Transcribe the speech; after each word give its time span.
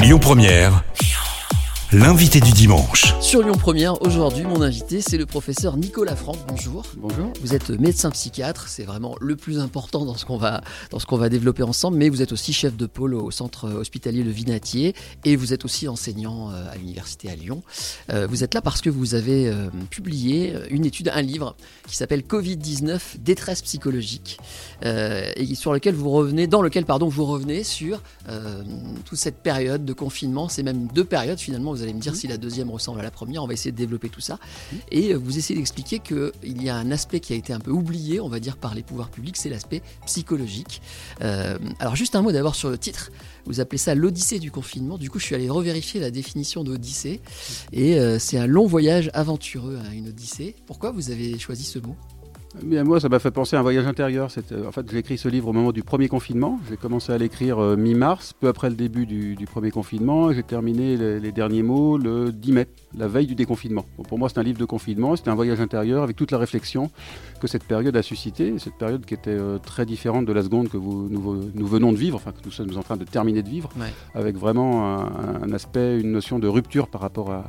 Lyon 0.00 0.18
Première, 0.20 0.84
l'invité 1.92 2.40
du 2.40 2.52
dimanche. 2.52 3.14
Sur 3.22 3.42
Lyon 3.42 3.54
Première, 3.54 4.02
aujourd'hui, 4.02 4.44
mon 4.44 4.60
invité, 4.60 5.00
c'est 5.00 5.16
le 5.16 5.24
professeur 5.24 5.78
Nicolas 5.78 6.16
Franck. 6.16 6.36
Bonjour. 6.46 6.84
Bonjour. 6.98 7.32
Vous 7.40 7.54
êtes 7.54 7.70
médecin 7.70 8.10
psychiatre, 8.10 8.68
c'est 8.68 8.82
vraiment 8.82 9.16
le 9.22 9.36
plus 9.36 9.58
important 9.58 10.04
dans 10.04 10.14
ce 10.14 10.26
qu'on 10.26 10.36
va, 10.36 10.60
dans 10.90 10.98
ce 10.98 11.06
qu'on 11.06 11.16
va 11.16 11.30
développer 11.30 11.62
ensemble, 11.62 11.96
mais 11.96 12.10
vous 12.10 12.20
êtes 12.20 12.32
aussi 12.32 12.52
chef 12.52 12.76
de 12.76 12.84
pôle 12.84 13.14
au 13.14 13.30
centre 13.30 13.70
hospitalier 13.70 14.22
Le 14.22 14.30
Vinatier 14.30 14.94
et 15.24 15.34
vous 15.34 15.54
êtes 15.54 15.64
aussi 15.64 15.88
enseignant 15.88 16.50
euh, 16.50 16.70
à 16.70 16.76
l'université 16.76 17.30
à 17.30 17.36
Lyon. 17.36 17.62
Euh, 18.12 18.26
vous 18.26 18.44
êtes 18.44 18.52
là 18.52 18.60
parce 18.60 18.82
que 18.82 18.90
vous 18.90 19.14
avez 19.14 19.48
euh, 19.48 19.68
publié 19.88 20.52
une 20.68 20.84
étude, 20.84 21.10
un 21.14 21.22
livre 21.22 21.56
qui 21.86 21.96
s'appelle 21.96 22.20
Covid-19, 22.20 23.00
détresse 23.20 23.62
psychologique, 23.62 24.38
et 24.82 25.54
sur 25.54 25.72
lequel 25.72 25.94
vous 25.94 26.10
revenez, 26.10 26.46
dans 26.48 26.60
lequel 26.60 26.84
pardon, 26.84 27.08
vous 27.08 27.24
revenez 27.24 27.64
sur 27.64 28.02
toute 29.06 29.18
cette 29.18 29.42
période 29.42 29.86
de 29.86 29.92
confinement. 29.94 30.50
C'est 30.50 30.62
même 30.62 30.88
deux 30.92 31.04
périodes 31.04 31.38
finalement. 31.38 31.77
Vous 31.78 31.84
allez 31.84 31.94
me 31.94 32.00
dire 32.00 32.16
si 32.16 32.26
la 32.26 32.38
deuxième 32.38 32.70
ressemble 32.70 32.98
à 32.98 33.04
la 33.04 33.12
première. 33.12 33.44
On 33.44 33.46
va 33.46 33.52
essayer 33.52 33.70
de 33.70 33.76
développer 33.76 34.08
tout 34.08 34.20
ça. 34.20 34.40
Et 34.90 35.12
euh, 35.12 35.16
vous 35.16 35.38
essayez 35.38 35.56
d'expliquer 35.56 36.00
qu'il 36.00 36.60
y 36.60 36.68
a 36.68 36.74
un 36.74 36.90
aspect 36.90 37.20
qui 37.20 37.32
a 37.32 37.36
été 37.36 37.52
un 37.52 37.60
peu 37.60 37.70
oublié, 37.70 38.18
on 38.18 38.28
va 38.28 38.40
dire, 38.40 38.56
par 38.56 38.74
les 38.74 38.82
pouvoirs 38.82 39.10
publics, 39.10 39.36
c'est 39.36 39.48
l'aspect 39.48 39.80
psychologique. 40.04 40.82
Euh, 41.22 41.56
alors 41.78 41.94
juste 41.94 42.16
un 42.16 42.22
mot 42.22 42.32
d'abord 42.32 42.56
sur 42.56 42.68
le 42.68 42.78
titre. 42.78 43.12
Vous 43.46 43.60
appelez 43.60 43.78
ça 43.78 43.94
l'Odyssée 43.94 44.40
du 44.40 44.50
confinement. 44.50 44.98
Du 44.98 45.08
coup, 45.08 45.20
je 45.20 45.26
suis 45.26 45.36
allé 45.36 45.48
revérifier 45.48 46.00
la 46.00 46.10
définition 46.10 46.64
d'Odyssée. 46.64 47.20
Et 47.72 47.96
euh, 47.96 48.18
c'est 48.18 48.38
un 48.38 48.48
long 48.48 48.66
voyage 48.66 49.10
aventureux 49.14 49.78
à 49.88 49.94
une 49.94 50.08
Odyssée. 50.08 50.56
Pourquoi 50.66 50.90
vous 50.90 51.12
avez 51.12 51.38
choisi 51.38 51.62
ce 51.62 51.78
mot? 51.78 51.94
Bien, 52.64 52.82
moi, 52.82 52.98
ça 52.98 53.08
m'a 53.08 53.18
fait 53.18 53.30
penser 53.30 53.56
à 53.56 53.60
un 53.60 53.62
voyage 53.62 53.86
intérieur. 53.86 54.30
C'était- 54.30 54.56
En 54.66 54.72
fait, 54.72 54.90
j'ai 54.90 54.98
écrit 54.98 55.16
ce 55.16 55.28
livre 55.28 55.48
au 55.48 55.52
moment 55.52 55.70
du 55.70 55.82
premier 55.82 56.08
confinement. 56.08 56.58
J'ai 56.68 56.76
commencé 56.76 57.12
à 57.12 57.18
l'écrire 57.18 57.58
euh, 57.58 57.76
mi-mars, 57.76 58.32
peu 58.38 58.48
après 58.48 58.68
le 58.68 58.74
début 58.74 59.06
du, 59.06 59.36
du 59.36 59.44
premier 59.46 59.70
confinement. 59.70 60.32
J'ai 60.32 60.42
terminé 60.42 60.96
les, 60.96 61.20
les 61.20 61.32
derniers 61.32 61.62
mots 61.62 61.98
le 61.98 62.32
10 62.32 62.52
mai, 62.52 62.66
la 62.96 63.06
veille 63.06 63.26
du 63.26 63.34
déconfinement. 63.34 63.84
Bon, 63.96 64.02
pour 64.02 64.18
moi, 64.18 64.28
c'est 64.28 64.38
un 64.38 64.42
livre 64.42 64.58
de 64.58 64.64
confinement. 64.64 65.14
C'était 65.14 65.30
un 65.30 65.34
voyage 65.36 65.60
intérieur 65.60 66.02
avec 66.02 66.16
toute 66.16 66.30
la 66.32 66.38
réflexion 66.38 66.90
que 67.40 67.46
cette 67.46 67.64
période 67.64 67.96
a 67.96 68.02
suscité. 68.02 68.58
Cette 68.58 68.74
période 68.74 69.04
qui 69.06 69.14
était 69.14 69.30
euh, 69.30 69.58
très 69.58 69.86
différente 69.86 70.26
de 70.26 70.32
la 70.32 70.42
seconde 70.42 70.68
que 70.68 70.76
vous, 70.76 71.08
nous, 71.08 71.40
nous 71.54 71.66
venons 71.66 71.92
de 71.92 71.96
vivre, 71.98 72.16
enfin 72.16 72.32
que 72.32 72.44
nous 72.44 72.50
sommes 72.50 72.76
en 72.76 72.82
train 72.82 72.96
de 72.96 73.04
terminer 73.04 73.42
de 73.42 73.48
vivre, 73.48 73.70
Ouais. 73.78 73.92
avec 74.14 74.36
vraiment 74.36 74.96
un, 74.98 75.42
un 75.44 75.52
aspect, 75.52 76.00
une 76.00 76.10
notion 76.12 76.38
de 76.40 76.48
rupture 76.48 76.88
par 76.88 77.00
rapport 77.02 77.30
à, 77.30 77.44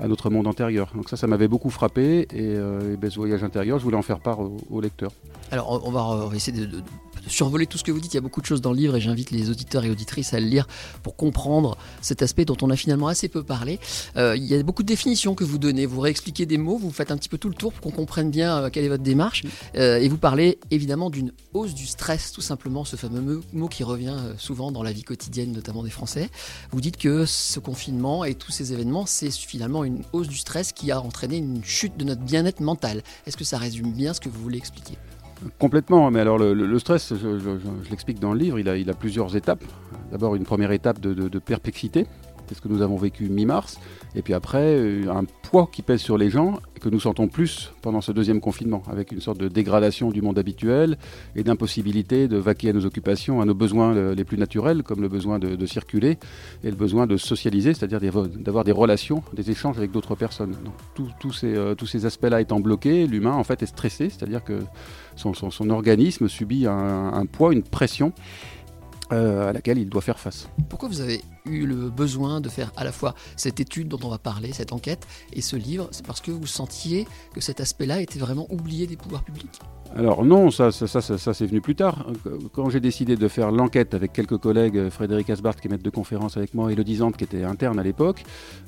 à 0.00 0.08
notre 0.08 0.28
monde 0.30 0.46
antérieur. 0.46 0.90
Donc 0.94 1.08
ça, 1.08 1.16
ça 1.16 1.26
m'avait 1.26 1.48
beaucoup 1.48 1.70
frappé 1.70 2.20
et, 2.22 2.26
euh, 2.56 2.96
ben, 2.96 3.10
ce 3.10 3.16
voyage 3.16 3.42
intérieur, 3.44 3.78
je 3.78 3.84
voulais 3.84 3.96
en 3.96 4.02
faire 4.02 4.20
part 4.20 4.40
au, 4.40 4.56
au 4.70 4.80
lecteur. 4.80 5.10
Alors, 5.50 5.80
on 5.86 5.90
va, 5.90 6.34
essayer 6.34 6.66
de- 6.66 6.82
survoler 7.26 7.66
tout 7.66 7.78
ce 7.78 7.84
que 7.84 7.92
vous 7.92 8.00
dites. 8.00 8.14
Il 8.14 8.16
y 8.16 8.18
a 8.18 8.22
beaucoup 8.22 8.40
de 8.40 8.46
choses 8.46 8.60
dans 8.60 8.72
le 8.72 8.78
livre 8.78 8.96
et 8.96 9.00
j'invite 9.00 9.30
les 9.30 9.50
auditeurs 9.50 9.84
et 9.84 9.90
auditrices 9.90 10.34
à 10.34 10.40
le 10.40 10.46
lire 10.46 10.66
pour 11.02 11.16
comprendre 11.16 11.76
cet 12.00 12.22
aspect 12.22 12.44
dont 12.44 12.56
on 12.62 12.70
a 12.70 12.76
finalement 12.76 13.08
assez 13.08 13.28
peu 13.28 13.42
parlé. 13.42 13.78
Euh, 14.16 14.36
il 14.36 14.44
y 14.44 14.54
a 14.54 14.62
beaucoup 14.62 14.82
de 14.82 14.88
définitions 14.88 15.34
que 15.34 15.44
vous 15.44 15.58
donnez. 15.58 15.86
Vous 15.86 16.00
réexpliquez 16.00 16.46
des 16.46 16.58
mots, 16.58 16.78
vous 16.78 16.90
faites 16.90 17.10
un 17.10 17.16
petit 17.16 17.28
peu 17.28 17.38
tout 17.38 17.48
le 17.48 17.54
tour 17.54 17.72
pour 17.72 17.80
qu'on 17.80 17.90
comprenne 17.90 18.30
bien 18.30 18.56
euh, 18.58 18.70
quelle 18.70 18.84
est 18.84 18.88
votre 18.88 19.02
démarche. 19.02 19.42
Euh, 19.76 19.98
et 19.98 20.08
vous 20.08 20.18
parlez 20.18 20.58
évidemment 20.70 21.10
d'une 21.10 21.32
hausse 21.54 21.74
du 21.74 21.86
stress, 21.86 22.32
tout 22.32 22.40
simplement, 22.40 22.84
ce 22.84 22.96
fameux 22.96 23.42
mot- 23.52 23.68
qui 23.68 23.84
revient 23.84 24.16
souvent 24.38 24.70
dans 24.70 24.82
la 24.82 24.92
vie 24.92 25.02
quotidienne, 25.02 25.52
notamment 25.52 25.82
des 25.82 25.90
Français. 25.90 26.30
Vous 26.70 26.80
dites 26.80 26.96
que 26.96 27.26
ce 27.26 27.58
confinement 27.58 28.24
et 28.24 28.34
tous 28.34 28.52
ces 28.52 28.72
événements, 28.72 29.06
c'est 29.06 29.30
finalement 29.30 29.84
une 29.84 30.02
hausse 30.12 30.28
du 30.28 30.36
stress 30.36 30.72
qui 30.72 30.90
a 30.90 31.00
entraîné 31.00 31.36
une 31.36 31.64
chute 31.64 31.96
de 31.96 32.04
notre 32.04 32.22
bien-être 32.22 32.60
mental. 32.60 33.02
Est-ce 33.26 33.36
que 33.36 33.44
ça 33.44 33.58
résume 33.58 33.92
bien 33.92 34.14
ce 34.14 34.20
que 34.20 34.28
vous 34.28 34.40
voulez 34.40 34.58
expliquer? 34.58 34.96
Complètement, 35.58 36.10
mais 36.10 36.20
alors 36.20 36.38
le, 36.38 36.78
stress, 36.78 37.14
je, 37.14 37.90
l'explique 37.90 38.18
dans 38.20 38.32
le 38.32 38.38
livre, 38.38 38.58
il 38.58 38.68
a, 38.68 38.72
a 38.72 38.94
plusieurs 38.94 39.36
étapes. 39.36 39.64
D'abord 40.10 40.34
une 40.34 40.44
première 40.44 40.72
étape 40.72 41.00
de 41.00 41.38
perplexité, 41.38 42.06
c'est 42.48 42.54
ce 42.54 42.60
que 42.60 42.68
nous 42.68 42.82
avons 42.82 42.96
vécu 42.96 43.28
mi-mars, 43.28 43.78
et 44.14 44.22
puis 44.22 44.34
après 44.34 44.74
euh, 44.76 45.10
un 45.10 45.24
poids 45.24 45.68
qui 45.70 45.82
pèse 45.82 46.00
sur 46.00 46.18
les 46.18 46.30
gens 46.30 46.60
que 46.80 46.88
nous 46.88 47.00
sentons 47.00 47.28
plus 47.28 47.72
pendant 47.82 48.00
ce 48.00 48.12
deuxième 48.12 48.40
confinement, 48.40 48.82
avec 48.90 49.12
une 49.12 49.20
sorte 49.20 49.38
de 49.38 49.48
dégradation 49.48 50.10
du 50.10 50.22
monde 50.22 50.38
habituel 50.38 50.98
et 51.34 51.42
d'impossibilité 51.42 52.28
de 52.28 52.36
vaquer 52.36 52.70
à 52.70 52.72
nos 52.72 52.84
occupations, 52.84 53.40
à 53.40 53.44
nos 53.44 53.54
besoins 53.54 53.94
euh, 53.94 54.14
les 54.14 54.24
plus 54.24 54.38
naturels, 54.38 54.82
comme 54.82 55.00
le 55.00 55.08
besoin 55.08 55.38
de, 55.38 55.66
circuler 55.66 56.18
et 56.62 56.70
le 56.70 56.76
besoin 56.76 57.06
de 57.06 57.16
socialiser, 57.16 57.74
c'est-à-dire 57.74 58.00
d'avoir 58.00 58.62
des 58.62 58.72
relations, 58.72 59.22
des 59.32 59.50
échanges 59.50 59.78
avec 59.78 59.90
d'autres 59.90 60.14
personnes. 60.14 60.52
Donc, 60.64 60.74
tous- 60.94 61.10
tous 61.18 61.32
ces, 61.32 61.54
euh, 61.56 61.74
tous 61.74 61.86
ces 61.86 62.06
aspects-là 62.06 62.40
étant 62.40 62.60
bloqués, 62.60 63.06
l'humain 63.06 63.32
en 63.32 63.44
fait 63.44 63.62
est 63.62 63.66
stressé, 63.66 64.10
c'est-à-dire 64.10 64.44
que 64.44 64.60
son, 65.16 65.70
organisme 65.70 66.28
subit 66.28 66.66
un, 66.66 67.26
poids, 67.26 67.52
une 67.52 67.62
pression 67.62 68.12
à 69.10 69.52
laquelle 69.52 69.78
il 69.78 69.88
doit 69.88 70.02
faire 70.02 70.18
face. 70.18 70.48
Pourquoi 70.68 70.88
vous 70.88 71.00
avez 71.00 71.20
eu 71.48 71.66
le 71.66 71.90
besoin 71.90 72.40
de 72.40 72.48
faire 72.48 72.72
à 72.76 72.84
la 72.84 72.92
fois 72.92 73.14
cette 73.36 73.60
étude 73.60 73.88
dont 73.88 74.00
on 74.02 74.08
va 74.08 74.18
parler, 74.18 74.52
cette 74.52 74.72
enquête, 74.72 75.06
et 75.32 75.40
ce 75.40 75.56
livre 75.56 75.88
C'est 75.90 76.06
parce 76.06 76.20
que 76.20 76.30
vous 76.30 76.46
sentiez 76.46 77.06
que 77.34 77.40
cet 77.40 77.60
aspect-là 77.60 78.00
était 78.00 78.18
vraiment 78.18 78.46
oublié 78.50 78.86
des 78.86 78.96
pouvoirs 78.96 79.24
publics. 79.24 79.60
Alors 79.94 80.24
non, 80.24 80.50
ça, 80.50 80.72
ça, 80.72 80.86
ça, 81.00 81.34
c'est 81.34 81.46
venu 81.46 81.60
plus 81.60 81.74
tard. 81.74 82.06
Quand 82.52 82.68
j'ai 82.70 82.80
décidé 82.80 83.16
de 83.16 83.28
faire 83.28 83.50
l'enquête 83.50 83.94
avec 83.94 84.12
quelques 84.12 84.36
collègues, 84.36 84.90
Frédéric 84.90 85.30
Asbart 85.30 85.56
qui 85.56 85.68
est 85.68 85.70
maître 85.70 85.82
de 85.82 85.90
conférence 85.90 86.36
avec 86.36 86.54
moi 86.54 86.70
et 86.70 86.74
Elodie 86.74 86.96
Zante 86.96 87.16
qui 87.16 87.24
était 87.24 87.44
interne 87.44 87.78
à 87.78 87.82
l'époque, 87.82 88.24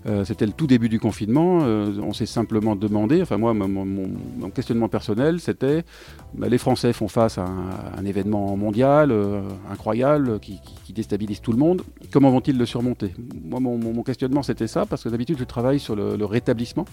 euh, 0.07 0.25
c'était 0.25 0.47
le 0.47 0.53
tout 0.53 0.67
début 0.67 0.89
du 0.89 1.01
confinement, 1.01 1.61
euh, 1.63 1.93
on 2.03 2.13
s'est 2.13 2.27
simplement 2.27 2.77
demandé, 2.77 3.21
enfin 3.21 3.37
moi 3.37 3.53
mon, 3.53 4.51
questionnement 4.55 4.89
personnel 4.89 5.41
c'était, 5.41 5.85
bah, 6.35 6.49
les 6.49 6.59
Français 6.59 6.93
font 6.93 7.09
face 7.09 7.37
à 7.37 7.45
un, 7.45 8.05
événement 8.07 8.57
mondial 8.57 9.11
euh, 9.11 9.43
incroyable 9.71 10.41
qui 10.41 10.93
déstabilise 10.95 11.43
tout 11.43 11.53
le 11.53 11.59
monde, 11.59 11.83
comment 12.11 12.31
vont-ils 12.31 12.57
le 12.57 12.65
surmonter 12.69 13.15
Moi 13.45 13.61
mon, 13.61 14.03
questionnement 14.03 14.43
c'était 14.43 14.69
ça, 14.69 14.87
parce 14.87 15.03
que 15.03 15.09
d'habitude 15.09 15.39
je 15.39 15.45
travaille 15.45 15.81
sur 15.81 15.97
le, 15.97 16.17
le 16.17 16.25
rétablissement, 16.25 16.85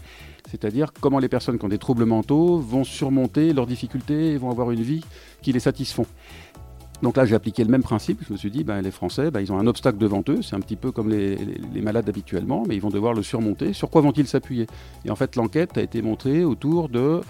c'est-à-dire 0.49 0.91
comment 0.99 1.19
les 1.19 1.29
personnes 1.29 1.59
qui 1.59 1.65
ont 1.65 1.69
des 1.69 1.77
troubles 1.77 2.05
mentaux 2.05 2.57
vont 2.57 2.83
surmonter 2.83 3.53
leurs 3.53 3.67
difficultés 3.67 4.31
et 4.31 4.37
vont 4.37 4.49
avoir 4.49 4.71
une 4.71 4.81
vie 4.81 5.03
qui 5.41 5.51
les 5.51 5.59
satisfont. 5.59 6.07
Donc 7.01 7.17
là, 7.17 7.25
j'ai 7.25 7.35
appliqué 7.35 7.63
le 7.63 7.69
même 7.69 7.83
principe. 7.83 8.21
Je 8.27 8.33
me 8.33 8.37
suis 8.37 8.51
dit, 8.51 8.63
ben, 8.63 8.81
les 8.81 8.91
Français, 8.91 9.31
ben, 9.31 9.41
ils 9.41 9.51
ont 9.51 9.59
un 9.59 9.67
obstacle 9.67 9.97
devant 9.97 10.23
eux. 10.29 10.41
C'est 10.41 10.55
un 10.55 10.59
petit 10.59 10.75
peu 10.75 10.91
comme 10.91 11.09
les, 11.09 11.37
malades 11.81 12.07
habituellement, 12.07 12.63
mais 12.67 12.75
ils 12.75 12.81
vont 12.81 12.89
devoir 12.89 13.13
le 13.13 13.23
surmonter. 13.23 13.73
Sur 13.73 13.89
quoi 13.89 14.01
vont-ils 14.01 14.27
s'appuyer? 14.27 14.67
Et 15.03 15.11
en 15.11 15.15
fait, 15.15 15.35
l'enquête 15.35 15.77
a 15.77 15.81
été 15.81 16.01
montrée 16.01 16.43
autour 16.43 16.89
de 16.89 17.21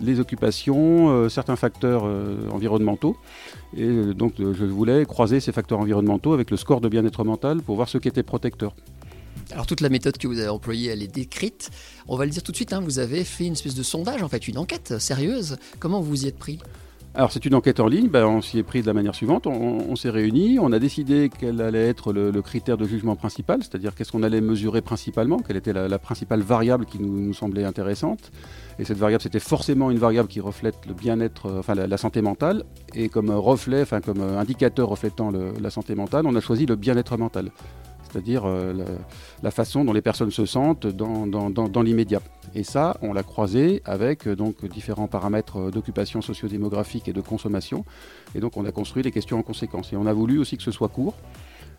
les 0.00 0.20
occupations, 0.20 1.10
euh, 1.10 1.28
certains 1.28 1.56
facteurs 1.56 2.04
euh, 2.04 2.48
environnementaux. 2.52 3.16
Et 3.76 3.82
euh, 3.82 4.14
donc, 4.14 4.34
je 4.38 4.64
voulais 4.64 5.04
croiser 5.04 5.40
ces 5.40 5.50
facteurs 5.50 5.80
environnementaux 5.80 6.32
avec 6.32 6.50
le 6.50 6.56
score 6.56 6.80
de 6.80 6.88
bien-être 6.88 7.24
mental 7.24 7.62
pour 7.62 7.74
voir 7.74 7.88
ce 7.88 7.98
qui 7.98 8.06
était 8.06 8.22
protecteur. 8.22 8.74
Alors 9.50 9.66
toute 9.66 9.80
la 9.80 9.88
méthode 9.88 10.18
que 10.18 10.28
vous 10.28 10.38
avez 10.38 10.48
employée, 10.48 10.90
elle 10.90 11.02
est 11.02 11.12
décrite. 11.12 11.70
On 12.06 12.16
va 12.16 12.26
le 12.26 12.30
dire 12.30 12.42
tout 12.42 12.52
de 12.52 12.56
suite, 12.56 12.72
hein, 12.74 12.80
vous 12.84 12.98
avez 12.98 13.24
fait 13.24 13.46
une 13.46 13.54
espèce 13.54 13.74
de 13.74 13.82
sondage, 13.82 14.22
en 14.22 14.28
fait, 14.28 14.46
une 14.46 14.58
enquête 14.58 14.98
sérieuse. 14.98 15.56
Comment 15.78 16.00
vous 16.00 16.24
y 16.24 16.28
êtes 16.28 16.38
pris? 16.38 16.58
Alors 17.18 17.32
c'est 17.32 17.44
une 17.46 17.56
enquête 17.56 17.80
en 17.80 17.88
ligne, 17.88 18.06
ben, 18.06 18.24
on 18.26 18.40
s'y 18.40 18.60
est 18.60 18.62
pris 18.62 18.80
de 18.80 18.86
la 18.86 18.92
manière 18.92 19.12
suivante, 19.12 19.48
on, 19.48 19.96
s'est 19.96 20.08
réunis, 20.08 20.60
on 20.60 20.70
a 20.70 20.78
décidé 20.78 21.28
quel 21.36 21.60
allait 21.60 21.88
être 21.88 22.12
le, 22.12 22.30
critère 22.42 22.76
de 22.76 22.86
jugement 22.86 23.16
principal, 23.16 23.58
c'est-à-dire 23.60 23.96
qu'est-ce 23.96 24.12
qu'on 24.12 24.22
allait 24.22 24.40
mesurer 24.40 24.82
principalement, 24.82 25.38
quelle 25.38 25.56
était 25.56 25.72
la, 25.72 25.98
principale 25.98 26.42
variable 26.42 26.86
qui 26.86 27.00
nous, 27.00 27.34
semblait 27.34 27.64
intéressante. 27.64 28.30
Et 28.78 28.84
cette 28.84 28.98
variable, 28.98 29.20
c'était 29.20 29.40
forcément 29.40 29.90
une 29.90 29.98
variable 29.98 30.28
qui 30.28 30.38
reflète 30.38 30.76
le 30.86 30.94
bien-être, 30.94 31.46
euh, 31.46 31.58
enfin 31.58 31.74
la, 31.74 31.96
santé 31.96 32.22
mentale. 32.22 32.62
Et 32.94 33.08
comme 33.08 33.30
reflet, 33.30 33.82
enfin 33.82 34.00
comme 34.00 34.20
euh, 34.20 34.38
indicateur 34.38 34.88
reflétant 34.88 35.32
la 35.32 35.70
santé 35.70 35.96
mentale, 35.96 36.24
on 36.24 36.36
a 36.36 36.40
choisi 36.40 36.66
le 36.66 36.76
bien-être 36.76 37.16
mental. 37.16 37.50
C'est-à-dire 38.10 38.42
euh, 38.46 38.72
la, 39.42 39.50
façon 39.50 39.84
dont 39.84 39.92
les 39.92 40.02
personnes 40.02 40.30
se 40.30 40.46
sentent 40.46 40.86
dans, 40.86 41.82
l'immédiat. 41.82 42.20
Et 42.54 42.64
ça, 42.64 42.96
on 43.02 43.12
l'a 43.12 43.22
croisé 43.22 43.82
avec 43.84 44.26
euh, 44.26 44.36
donc 44.36 44.64
différents 44.66 45.08
paramètres 45.08 45.58
euh, 45.58 45.70
d'occupation 45.70 46.22
sociodémographique 46.22 47.08
et 47.08 47.12
de 47.12 47.20
consommation. 47.20 47.84
Et 48.34 48.40
donc 48.40 48.56
on 48.56 48.64
a 48.64 48.72
construit 48.72 49.02
les 49.02 49.10
questions 49.10 49.38
en 49.38 49.42
conséquence. 49.42 49.92
Et 49.92 49.96
on 49.96 50.06
a 50.06 50.12
voulu 50.12 50.38
aussi 50.38 50.56
que 50.56 50.62
ce 50.62 50.70
soit 50.70 50.88
court. 50.88 51.14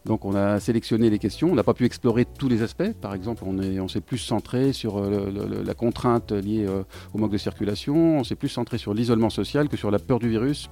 Donc 0.06 0.24
on 0.24 0.34
a 0.34 0.62
sélectionné 0.62 1.10
les 1.10 1.20
questions, 1.20 1.52
on 1.52 1.56
n'a 1.56 1.64
pas 1.64 1.74
pu 1.74 1.84
explorer 1.84 2.26
tous 2.26 2.48
les 2.48 2.62
aspects. 2.62 2.94
Par 3.02 3.14
exemple, 3.14 3.44
on 3.46 3.60
est- 3.60 3.82
on 3.82 3.90
s'est 3.90 4.00
plus 4.00 4.18
centré 4.18 4.72
sur 4.72 5.02
la 5.02 5.74
contrainte 5.74 6.32
liée 6.32 6.66
au 7.14 7.18
manque 7.18 7.34
de 7.34 7.38
circulation, 7.38 8.20
on 8.20 8.24
s'est 8.24 8.38
plus 8.38 8.48
centré 8.48 8.78
sur 8.78 8.94
l'isolement 8.94 9.30
social 9.30 9.68
que 9.68 9.76
sur 9.76 9.92
la 9.92 10.00
peur 10.00 10.20
du 10.20 10.30
virus, 10.30 10.70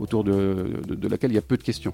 autour 0.00 0.24
de 0.24 1.08
laquelle 1.08 1.32
il 1.32 1.34
y 1.34 1.38
a 1.38 1.42
peu 1.42 1.58
de 1.58 1.62
questions. 1.62 1.92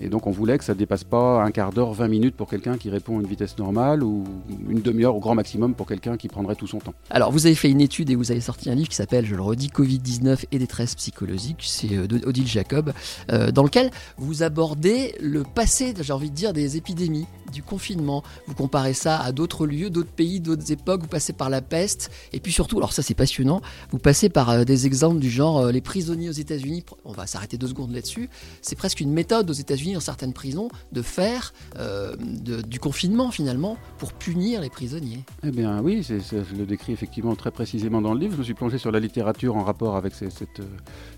Et 0.00 0.08
donc 0.08 0.26
on 0.26 0.30
voulait 0.30 0.58
que 0.58 0.64
ça 0.64 0.74
ne 0.74 0.78
dépasse 0.78 1.04
pas 1.04 1.42
un 1.42 1.50
quart 1.50 1.72
d'heure, 1.72 1.92
20 1.92 2.08
minutes 2.08 2.36
pour 2.36 2.48
quelqu'un 2.48 2.76
qui 2.76 2.90
répond 2.90 3.18
à 3.18 3.22
une 3.22 3.26
vitesse 3.26 3.58
normale 3.58 4.02
ou 4.02 4.24
une 4.68 4.80
demi-heure 4.80 5.16
au 5.16 5.20
grand 5.20 5.34
maximum 5.34 5.74
pour 5.74 5.86
quelqu'un 5.86 6.16
qui 6.16 6.28
prendrait 6.28 6.54
tout 6.54 6.66
son 6.66 6.78
temps. 6.78 6.94
Alors 7.10 7.32
vous 7.32 7.46
avez 7.46 7.54
fait 7.54 7.70
une 7.70 7.80
étude 7.80 8.10
et 8.10 8.14
vous 8.14 8.30
avez 8.30 8.40
sorti 8.40 8.70
un 8.70 8.74
livre 8.74 8.88
qui 8.88 8.96
s'appelle, 8.96 9.26
je 9.26 9.34
le 9.34 9.42
redis, 9.42 9.68
Covid-19 9.68 10.44
et 10.52 10.58
détresse 10.58 10.94
psychologique, 10.94 11.58
c'est 11.60 11.96
euh, 11.96 12.06
d'Odile 12.06 12.46
Jacob, 12.46 12.92
euh, 13.32 13.50
dans 13.50 13.62
lequel 13.62 13.90
vous 14.16 14.42
abordez 14.42 15.14
le 15.20 15.42
passé, 15.42 15.94
j'ai 16.00 16.12
envie 16.12 16.30
de 16.30 16.34
dire, 16.34 16.52
des 16.52 16.76
épidémies. 16.76 17.26
du 17.52 17.62
confinement. 17.62 18.22
Vous 18.46 18.54
comparez 18.54 18.92
ça 18.92 19.18
à 19.18 19.32
d'autres 19.32 19.66
lieux, 19.66 19.88
d'autres 19.88 20.10
pays, 20.10 20.38
d'autres 20.38 20.70
époques. 20.70 21.00
Vous 21.00 21.08
passez 21.08 21.32
par 21.32 21.48
la 21.48 21.62
peste. 21.62 22.10
Et 22.34 22.40
puis 22.40 22.52
surtout, 22.52 22.76
alors 22.76 22.92
ça 22.92 23.00
c'est 23.00 23.14
passionnant, 23.14 23.62
vous 23.90 23.98
passez 23.98 24.28
par 24.28 24.50
euh, 24.50 24.64
des 24.64 24.84
exemples 24.84 25.18
du 25.18 25.30
genre 25.30 25.68
les 25.68 25.80
prisonniers 25.80 26.28
aux 26.28 26.32
États-Unis. 26.32 26.84
On 27.06 27.12
va 27.12 27.26
s'arrêter 27.26 27.56
deux 27.56 27.68
secondes 27.68 27.94
là-dessus. 27.94 28.28
C'est 28.60 28.76
presque 28.76 29.00
une 29.00 29.12
méthode 29.12 29.48
aux 29.48 29.54
États-Unis, 29.54 29.87
dans 29.94 30.00
certaines 30.00 30.32
prisons, 30.32 30.68
de 30.92 31.02
faire 31.02 31.52
euh, 31.78 32.16
de- 32.18 32.62
du 32.62 32.80
confinement 32.80 33.30
finalement 33.30 33.76
pour 33.98 34.12
punir 34.12 34.60
les 34.60 34.70
prisonniers. 34.70 35.24
Eh 35.42 35.50
bien 35.50 35.80
oui, 35.82 36.02
je 36.02 36.14
le 36.56 36.66
décris 36.66 36.92
effectivement 36.92 37.34
très 37.36 37.50
précisément 37.50 38.00
dans 38.00 38.14
le 38.14 38.20
livre. 38.20 38.34
Je 38.34 38.38
me 38.38 38.44
suis 38.44 38.54
plongé 38.54 38.78
sur 38.78 38.90
la 38.92 39.00
littérature 39.00 39.56
en 39.56 39.64
rapport 39.64 39.96
avec 39.96 40.14
ces- 40.14 40.30
cette, 40.30 40.60
euh, 40.60 40.64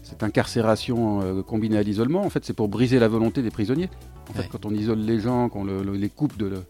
cette 0.03 0.23
incarcération 0.23 1.21
euh, 1.23 1.43
combinée 1.43 1.79
à 1.79 1.83
l'isolement. 1.83 2.23
En 2.23 2.31
fait, 2.31 2.45
c'est 2.45 2.53
pour 2.53 2.69
briser 2.69 2.99
la 2.99 3.09
volonté 3.09 3.43
des 3.43 3.51
prisonniers. 3.51 3.89
En 4.29 4.33
fait, 4.33 4.41
Ouais. 4.41 4.49
quand 4.51 4.65
on 4.67 4.75
isole 4.75 4.99
les 5.01 5.21
gens, 5.21 5.49
qu'on 5.49 5.65
le- 5.65 5.83
le- 5.83 5.97
les 5.97 6.09
coupe 6.09 6.37
de 6.37 6.47
le- 6.47 6.65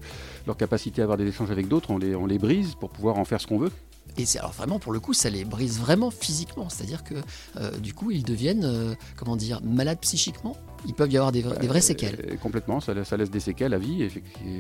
leur 0.47 0.57
capacité 0.57 1.03
à 1.03 1.05
avoir 1.05 1.19
des 1.19 1.27
échanges 1.27 1.51
avec 1.51 1.69
d'autres, 1.69 1.91
on 1.91 1.99
les, 1.99 2.15
on 2.15 2.27
les 2.27 2.39
brise 2.39 2.75
pour 2.79 2.91
pouvoir 2.91 3.19
en 3.19 3.25
faire 3.25 3.41
ce 3.41 3.47
qu'on 3.47 3.59
veut. 3.59 3.71
Et 4.19 4.25
c'est 4.27 4.39
alors 4.41 4.53
vraiment 4.53 4.79
pour 4.81 4.93
le 4.93 4.99
coup, 4.99 5.13
ça 5.15 5.31
les 5.31 5.45
brise 5.45 5.79
vraiment 5.79 6.11
physiquement. 6.11 6.69
C'est-à-dire 6.69 7.05
que 7.05 7.15
euh, 7.59 7.71
du 7.79 7.95
coup, 7.95 8.11
ils 8.11 8.25
deviennent, 8.25 8.65
euh, 8.65 8.95
comment 9.17 9.37
dire, 9.37 9.61
malades 9.63 9.99
psychiquement. 10.01 10.57
Il 10.87 10.95
peuvent 10.95 11.13
y 11.13 11.17
avoir 11.19 11.31
des, 11.33 11.43
vra- 11.43 11.59
des 11.59 11.67
vraies 11.67 11.81
séquelles. 11.81 12.25
Euh, 12.31 12.37
complètement, 12.37 12.81
ça, 12.81 12.95
laisse- 12.95 13.09
ça 13.09 13.17
laisse 13.17 13.31
des 13.31 13.41
séquelles 13.41 13.75
à 13.75 13.79
vie. 13.79 14.03
Et, 14.03 14.09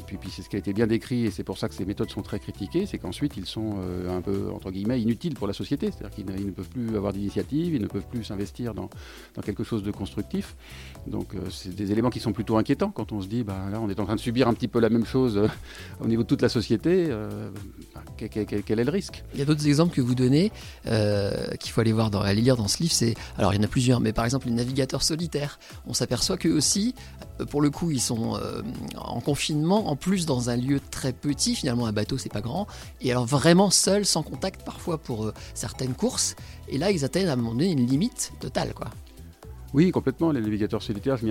puis, 0.06 0.17
puis 0.19 0.31
c'est 0.31 0.43
ce 0.43 0.49
qui 0.49 0.56
a 0.56 0.58
été 0.58 0.72
bien 0.72 0.87
décrit, 0.87 1.25
et 1.26 1.31
c'est 1.31 1.44
pour 1.44 1.56
ça 1.58 1.69
que 1.69 1.75
ces 1.75 1.84
méthodes 1.84 2.11
sont 2.11 2.22
très 2.22 2.38
critiquées, 2.38 2.84
c'est 2.87 2.99
qu'ensuite 2.99 3.37
ils 3.37 3.46
sont 3.46 3.76
euh, 3.81 4.17
un 4.17 4.20
peu, 4.20 4.50
entre 4.55 4.70
guillemets, 4.70 5.00
inutiles 5.00 5.34
pour 5.34 5.46
la 5.46 5.52
société. 5.55 5.90
C'est-à-dire 5.90 6.11
qu'ils 6.14 6.26
ne, 6.26 6.50
peuvent 6.50 6.69
plus 6.69 6.94
avoir 6.96 7.12
d'initiative, 7.12 7.75
ils 7.75 7.81
ne 7.81 7.87
peuvent 7.87 8.06
plus 8.11 8.22
s'investir 8.25 8.75
dans, 8.75 8.90
dans 9.34 9.43
quelque 9.43 9.64
chose 9.64 9.82
de 9.82 9.90
constructif. 9.90 10.56
Donc 11.06 11.34
euh, 11.34 11.38
c'est 11.50 11.75
des 11.75 11.90
éléments 11.93 12.11
qui 12.11 12.20
sont 12.20 12.32
plutôt 12.32 12.56
inquiétants 12.58 12.90
quand 12.90 13.12
on 13.12 13.23
se 13.23 13.26
dit, 13.28 13.43
bah, 13.43 13.69
là 13.73 13.81
on 13.81 13.88
est 13.88 13.99
en 14.00 14.05
train 14.05 14.16
de 14.16 14.20
subir 14.20 14.46
un 14.49 14.55
petit 14.55 14.69
peu 14.69 14.81
la 14.81 14.90
même 14.90 15.06
chose 15.06 15.38
euh, 15.38 15.49
au 16.00 16.06
niveau 16.06 16.23
de 16.23 16.28
toute 16.28 16.43
la 16.43 16.49
société. 16.50 17.08
bah, 17.94 18.02
quel, 18.16 18.28
quel- 18.28 18.46
quel- 18.46 18.62
quel 18.62 18.78
est 18.81 18.84
le 18.84 18.90
risque? 18.93 19.25
Il 19.32 19.38
y 19.38 19.43
a 19.43 19.46
d'autres 19.46 19.66
exemples 19.66 19.94
que 19.94 20.00
vous 20.02 20.14
donnez 20.14 20.52
qu'il 20.84 21.70
faut 21.73 21.81
aller 21.81 21.93
voir, 21.93 22.11
dans, 22.11 22.20
aller 22.20 22.40
lire 22.43 22.56
dans 22.56 22.69
ce 22.69 22.82
livre. 22.82 22.93
C'est 22.93 23.14
alors 23.38 23.55
il 23.55 23.56
y 23.56 23.61
en 23.61 23.64
a 23.64 23.69
plusieurs, 23.69 24.00
mais 24.00 24.12
par 24.12 24.25
exemple 24.25 24.46
les 24.49 24.52
navigateurs 24.55 25.02
solitaires. 25.02 25.58
On 25.87 25.94
s'aperçoit 26.11 26.37
qu'eux 26.39 26.53
aussi, 26.57 26.95
euh, 27.41 27.45
pour 27.45 27.62
le 27.62 27.71
coup, 27.71 27.93
ils 27.93 28.01
sont 28.01 28.35
euh, 28.35 28.62
en 28.99 29.21
confinement, 29.21 29.89
en 29.89 29.95
plus 29.97 30.27
dans 30.27 30.51
un 30.51 30.57
lieu 30.57 30.81
très 30.91 31.12
petit. 31.12 31.55
Finalement, 31.55 31.87
un 31.87 31.93
bateau 31.93 32.19
c'est 32.19 32.33
pas 32.33 32.41
grand, 32.41 32.67
et 33.01 33.12
alors 33.12 33.27
vraiment 33.27 33.71
seuls, 33.71 34.05
sans 34.05 34.25
contact 34.25 34.62
parfois 34.65 34.99
pour 34.99 35.27
euh, 35.27 35.33
certaines 35.55 35.95
courses. 35.95 36.35
Et 36.69 36.79
là, 36.79 36.91
ils 36.91 37.05
atteignent 37.05 37.29
à 37.29 37.35
un 37.35 37.37
moment 37.37 37.53
donné 37.53 37.71
une 37.71 37.87
limite 37.87 38.33
totale, 38.41 38.75
quoi. 38.75 38.89
Oui, 39.73 39.93
complètement. 39.93 40.33
Les 40.33 40.41
navigateurs 40.41 40.83
solitaires, 40.83 41.17
je 41.17 41.25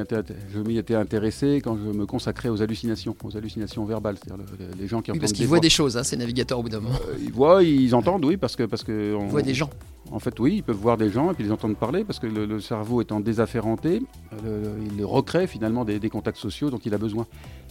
m'y 0.61 0.77
étais, 0.77 0.95
intéressé 0.95 1.59
quand 1.61 1.75
je 1.75 1.91
me 1.91 2.05
consacrais 2.05 2.47
aux 2.47 2.61
hallucinations, 2.61 3.13
aux 3.21 3.35
hallucinations 3.35 3.83
verbales. 3.83 4.15
C'est-à-dire 4.23 4.45
le- 4.57 4.81
les 4.81 4.87
gens 4.87 5.01
qui 5.01 5.11
Oui, 5.11 5.19
parce 5.19 5.33
qu'ils 5.33 5.45
voient 5.45 5.59
des 5.59 5.69
choses, 5.69 5.97
hein, 5.97 6.03
ces 6.05 6.15
navigateurs 6.15 6.59
au 6.59 6.63
bout 6.63 6.69
d'un 6.69 6.79
moment. 6.79 6.95
Euh, 7.09 7.17
ils 7.21 7.33
voient, 7.33 7.61
ils 7.63 7.93
entendent, 7.93 8.23
oui, 8.23 8.37
parce 8.37 8.55
que 8.55 8.63
parce 8.63 8.85
que 8.85 9.13
on- 9.13 9.25
Ils 9.25 9.29
voient 9.31 9.41
des 9.41 9.53
gens. 9.53 9.69
En 10.11 10.19
fait, 10.19 10.39
oui, 10.39 10.55
ils 10.57 10.63
peuvent 10.63 10.75
voir 10.75 10.97
des 10.97 11.09
gens 11.09 11.31
et 11.31 11.33
puis 11.33 11.43
les 11.43 11.51
entendre 11.51 11.75
parler 11.75 12.03
parce 12.03 12.19
que 12.19 12.27
le, 12.27 12.45
le 12.45 12.59
cerveau 12.59 13.01
étant 13.01 13.19
désafférenté, 13.19 14.01
euh, 14.45 14.75
il 14.91 15.05
recrée 15.05 15.45
finalement 15.47 15.85
des, 15.85 15.99
des 15.99 16.09
contacts 16.09 16.37
sociaux 16.37 16.69
dont 16.69 16.79
il 16.79 16.93
a 16.93 16.97
besoin. 16.97 17.27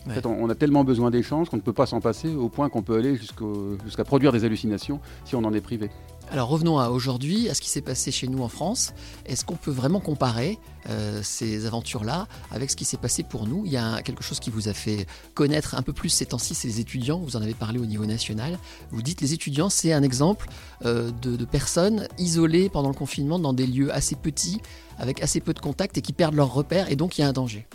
En 0.06 0.10
fait, 0.10 0.24
on, 0.24 0.32
on 0.44 0.48
a 0.48 0.54
tellement 0.54 0.84
besoin 0.84 1.10
d'échanges 1.10 1.50
qu'on 1.50 1.56
ne 1.56 1.62
peut 1.62 1.72
pas 1.72 1.86
s'en 1.86 2.00
passer 2.00 2.34
au 2.34 2.48
point 2.48 2.68
qu'on 2.68 2.82
peut 2.82 2.96
aller 2.96 3.16
jusqu'à 3.16 4.04
produire 4.04 4.32
des 4.32 4.44
hallucinations 4.44 5.00
si 5.24 5.34
on 5.36 5.44
en 5.44 5.52
est 5.52 5.60
privé. 5.60 5.90
Alors 6.30 6.50
revenons 6.50 6.78
à 6.78 6.90
aujourd'hui, 6.90 7.48
à 7.48 7.54
ce 7.54 7.62
qui 7.62 7.70
s'est 7.70 7.80
passé 7.80 8.10
chez 8.10 8.28
nous 8.28 8.42
en 8.42 8.48
France. 8.48 8.92
Est-ce 9.24 9.46
qu'on 9.46 9.56
peut 9.56 9.70
vraiment 9.70 9.98
comparer 9.98 10.58
euh, 10.90 11.22
ces 11.22 11.64
aventures-là 11.64 12.28
avec 12.50 12.70
ce 12.70 12.76
qui 12.76 12.84
s'est 12.84 12.98
passé 12.98 13.22
pour 13.22 13.46
nous? 13.46 13.64
Il 13.64 13.72
y 13.72 13.78
a 13.78 14.02
quelque 14.02 14.22
chose 14.22 14.38
qui 14.38 14.50
vous 14.50 14.68
a 14.68 14.74
fait 14.74 15.06
connaître 15.32 15.74
un 15.74 15.80
peu 15.82 15.94
plus 15.94 16.10
ces 16.10 16.26
temps-ci, 16.26 16.54
c'est 16.54 16.68
les 16.68 16.80
étudiants? 16.80 17.18
Vous 17.18 17.36
en 17.36 17.42
avez 17.42 17.54
parlé 17.54 17.78
au 17.78 17.86
niveau 17.86 18.04
national. 18.04 18.58
Vous 18.90 19.00
dites 19.00 19.22
les 19.22 19.32
étudiants, 19.32 19.70
c'est 19.70 19.94
un 19.94 20.02
exemple 20.02 20.48
euh, 20.84 21.10
de, 21.22 21.34
de 21.34 21.44
personnes 21.46 22.06
isolées 22.18 22.68
pendant 22.68 22.90
le 22.90 22.94
confinement 22.94 23.38
dans 23.38 23.54
des 23.54 23.66
lieux 23.66 23.92
assez 23.94 24.14
petits, 24.14 24.60
avec 24.98 25.22
assez 25.22 25.40
peu 25.40 25.54
de 25.54 25.60
contacts 25.60 25.96
et 25.96 26.02
qui 26.02 26.12
perdent 26.12 26.34
leurs 26.34 26.52
repères, 26.52 26.90
et 26.90 26.96
donc 26.96 27.16
il 27.16 27.22
y 27.22 27.24
a 27.24 27.28
un 27.28 27.32
danger. 27.32 27.66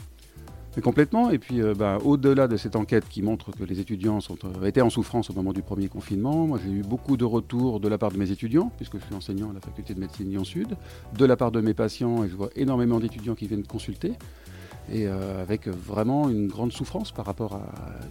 Complètement. 0.81 1.29
Et 1.29 1.37
puis, 1.37 1.61
euh, 1.61 1.73
bah, 1.75 1.99
au-delà 2.03 2.47
de 2.47 2.57
cette 2.57 2.75
enquête 2.75 3.07
qui 3.07 3.21
montre 3.21 3.51
que 3.51 3.63
les 3.63 3.79
étudiants 3.79 4.19
euh, 4.19 4.65
étaient 4.65 4.81
en 4.81 4.89
souffrance 4.89 5.29
au 5.29 5.33
moment 5.33 5.53
du 5.53 5.61
premier 5.61 5.87
confinement, 5.87 6.47
moi 6.47 6.59
j'ai 6.63 6.71
eu 6.71 6.81
beaucoup 6.81 7.15
de 7.15 7.25
retours 7.25 7.79
de 7.79 7.87
la 7.87 7.97
part 7.97 8.11
de 8.11 8.17
mes 8.17 8.31
étudiants, 8.31 8.71
puisque 8.77 8.97
je 8.97 9.05
suis 9.05 9.15
enseignant 9.15 9.51
à 9.51 9.53
la 9.53 9.59
faculté 9.59 9.93
de 9.93 9.99
médecine 9.99 10.29
Lyon 10.29 10.43
Sud, 10.43 10.75
de 11.17 11.25
la 11.25 11.35
part 11.35 11.51
de 11.51 11.61
mes 11.61 11.73
patients, 11.73 12.23
et 12.23 12.29
je 12.29 12.35
vois 12.35 12.49
énormément 12.55 12.99
d'étudiants 12.99 13.35
qui 13.35 13.47
viennent 13.47 13.65
consulter. 13.65 14.13
Et 14.91 15.07
euh, 15.07 15.41
avec 15.41 15.69
vraiment 15.69 16.29
une 16.29 16.47
grande 16.47 16.73
souffrance 16.73 17.13
par 17.13 17.25
rapport 17.25 17.53
à 17.53 17.61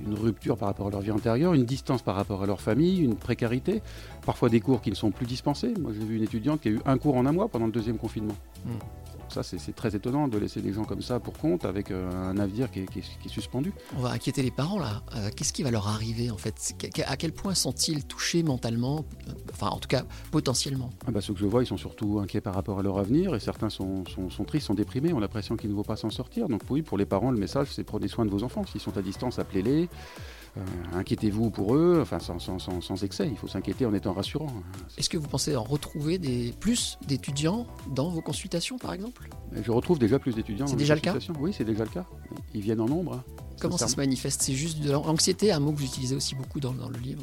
une 0.06 0.14
rupture 0.14 0.56
par 0.56 0.68
rapport 0.68 0.86
à 0.86 0.90
leur 0.90 1.00
vie 1.00 1.10
antérieure, 1.10 1.52
une 1.52 1.66
distance 1.66 2.00
par 2.00 2.14
rapport 2.14 2.42
à 2.42 2.46
leur 2.46 2.62
famille, 2.62 3.00
une 3.00 3.16
précarité, 3.16 3.82
parfois 4.24 4.48
des 4.48 4.60
cours 4.60 4.80
qui 4.80 4.88
ne 4.88 4.94
sont 4.94 5.10
plus 5.10 5.26
dispensés. 5.26 5.74
Moi 5.78 5.92
j'ai 5.92 6.04
vu 6.04 6.16
une 6.16 6.22
étudiante 6.22 6.62
qui 6.62 6.68
a 6.68 6.70
eu 6.70 6.80
un 6.86 6.96
cours 6.96 7.16
en 7.16 7.26
un 7.26 7.32
mois 7.32 7.48
pendant 7.48 7.66
le 7.66 7.72
deuxième 7.72 7.98
confinement. 7.98 8.36
Mm. 8.64 9.01
Ça 9.32 9.42
c'est 9.42 9.74
très 9.74 9.96
étonnant 9.96 10.28
de 10.28 10.36
laisser 10.38 10.60
des 10.60 10.72
gens 10.72 10.84
comme 10.84 11.02
ça 11.02 11.18
pour 11.20 11.34
compte 11.38 11.64
avec 11.64 11.90
euh, 11.90 12.10
un 12.30 12.34
navire 12.34 12.70
qui 12.70 12.80
est, 12.80 12.86
qui 12.86 12.98
est- 13.00 13.18
qui 13.20 13.28
est 13.28 13.30
suspendu. 13.32 13.72
On 13.96 14.00
va 14.00 14.10
inquiéter 14.10 14.42
les 14.42 14.50
parents 14.50 14.78
là. 14.78 15.02
Euh, 15.16 15.30
Qu'est-ce 15.34 15.52
qui 15.52 15.62
va 15.62 15.70
leur 15.70 15.88
arriver 15.88 16.30
en 16.30 16.36
fait? 16.36 16.74
À 17.06 17.16
quel 17.16 17.32
point 17.32 17.54
sont-ils 17.54 18.04
touchés 18.04 18.42
mentalement 18.42 19.04
Euh, 19.28 19.32
Enfin, 19.52 19.68
en 19.68 19.78
tout 19.78 19.88
cas, 19.88 20.04
potentiellement? 20.30 20.90
Ah 21.06 21.10
bah, 21.10 21.20
ceux 21.20 21.34
que 21.34 21.38
je 21.40 21.46
vois, 21.46 21.62
ils 21.62 21.66
sont 21.66 21.76
surtout 21.76 22.18
inquiets 22.20 22.40
par 22.40 22.54
rapport 22.54 22.78
à 22.78 22.82
leur 22.82 22.98
avenir 22.98 23.34
et 23.34 23.40
certains 23.40 23.70
sont, 23.70 24.04
sont, 24.06 24.28
sont 24.30 24.44
tristes, 24.44 24.66
sont 24.66 24.74
déprimés, 24.74 25.12
ont 25.12 25.20
l'impression 25.20 25.56
qu'ils 25.56 25.70
ne 25.70 25.74
vont 25.74 25.82
pas 25.84 25.96
s'en 25.96 26.10
sortir. 26.10 26.48
Donc 26.48 26.62
oui, 26.70 26.82
pour 26.82 26.98
les 26.98 27.06
parents, 27.06 27.30
le 27.30 27.38
message, 27.38 27.68
c'est 27.70 27.84
prenez 27.84 28.08
soin 28.08 28.24
de 28.24 28.30
vos 28.30 28.42
enfants. 28.42 28.64
S'ils 28.66 28.80
sont 28.80 28.96
à 28.96 29.02
distance, 29.02 29.38
appelez-les. 29.38 29.88
Euh, 30.58 30.60
inquiétez-vous 30.92 31.50
pour 31.50 31.74
eux, 31.74 31.98
enfin 32.02 32.18
sans, 32.18 32.38
sans, 32.38 32.58
sans, 32.58 32.80
sans 32.82 33.02
excès. 33.04 33.26
Il 33.26 33.36
faut 33.36 33.48
s'inquiéter 33.48 33.86
en 33.86 33.94
étant 33.94 34.12
rassurant. 34.12 34.52
Est-ce 34.98 35.08
que 35.08 35.16
vous 35.16 35.28
pensez 35.28 35.56
en 35.56 35.62
retrouver 35.62 36.18
des, 36.18 36.52
plus 36.60 36.98
d'étudiants 37.08 37.66
dans 37.90 38.10
vos 38.10 38.20
consultations, 38.20 38.76
par 38.76 38.92
exemple? 38.92 39.30
Je 39.52 39.70
retrouve 39.70 39.98
déjà 39.98 40.18
plus 40.18 40.34
d'étudiants. 40.34 40.66
C'est 40.66 40.76
déjà 40.76 40.94
les 40.94 41.00
le 41.00 41.04
cas. 41.12 41.18
Oui, 41.40 41.54
c'est 41.56 41.64
déjà 41.64 41.84
le 41.84 41.90
cas. 41.90 42.04
Ils 42.54 42.60
viennent 42.60 42.80
en 42.80 42.88
nombre. 42.88 43.22
Comment 43.60 43.78
ça 43.78 43.88
se 43.88 43.96
manifeste? 43.96 44.42
C'est 44.42 44.54
juste 44.54 44.80
de 44.80 44.90
l'anxiété, 44.90 45.52
un 45.52 45.60
mot 45.60 45.72
que 45.72 45.82
utilisez 45.82 46.16
aussi 46.16 46.34
beaucoup 46.34 46.60
dans, 46.60 46.72
dans 46.72 46.88
le 46.88 46.98
livre. 46.98 47.22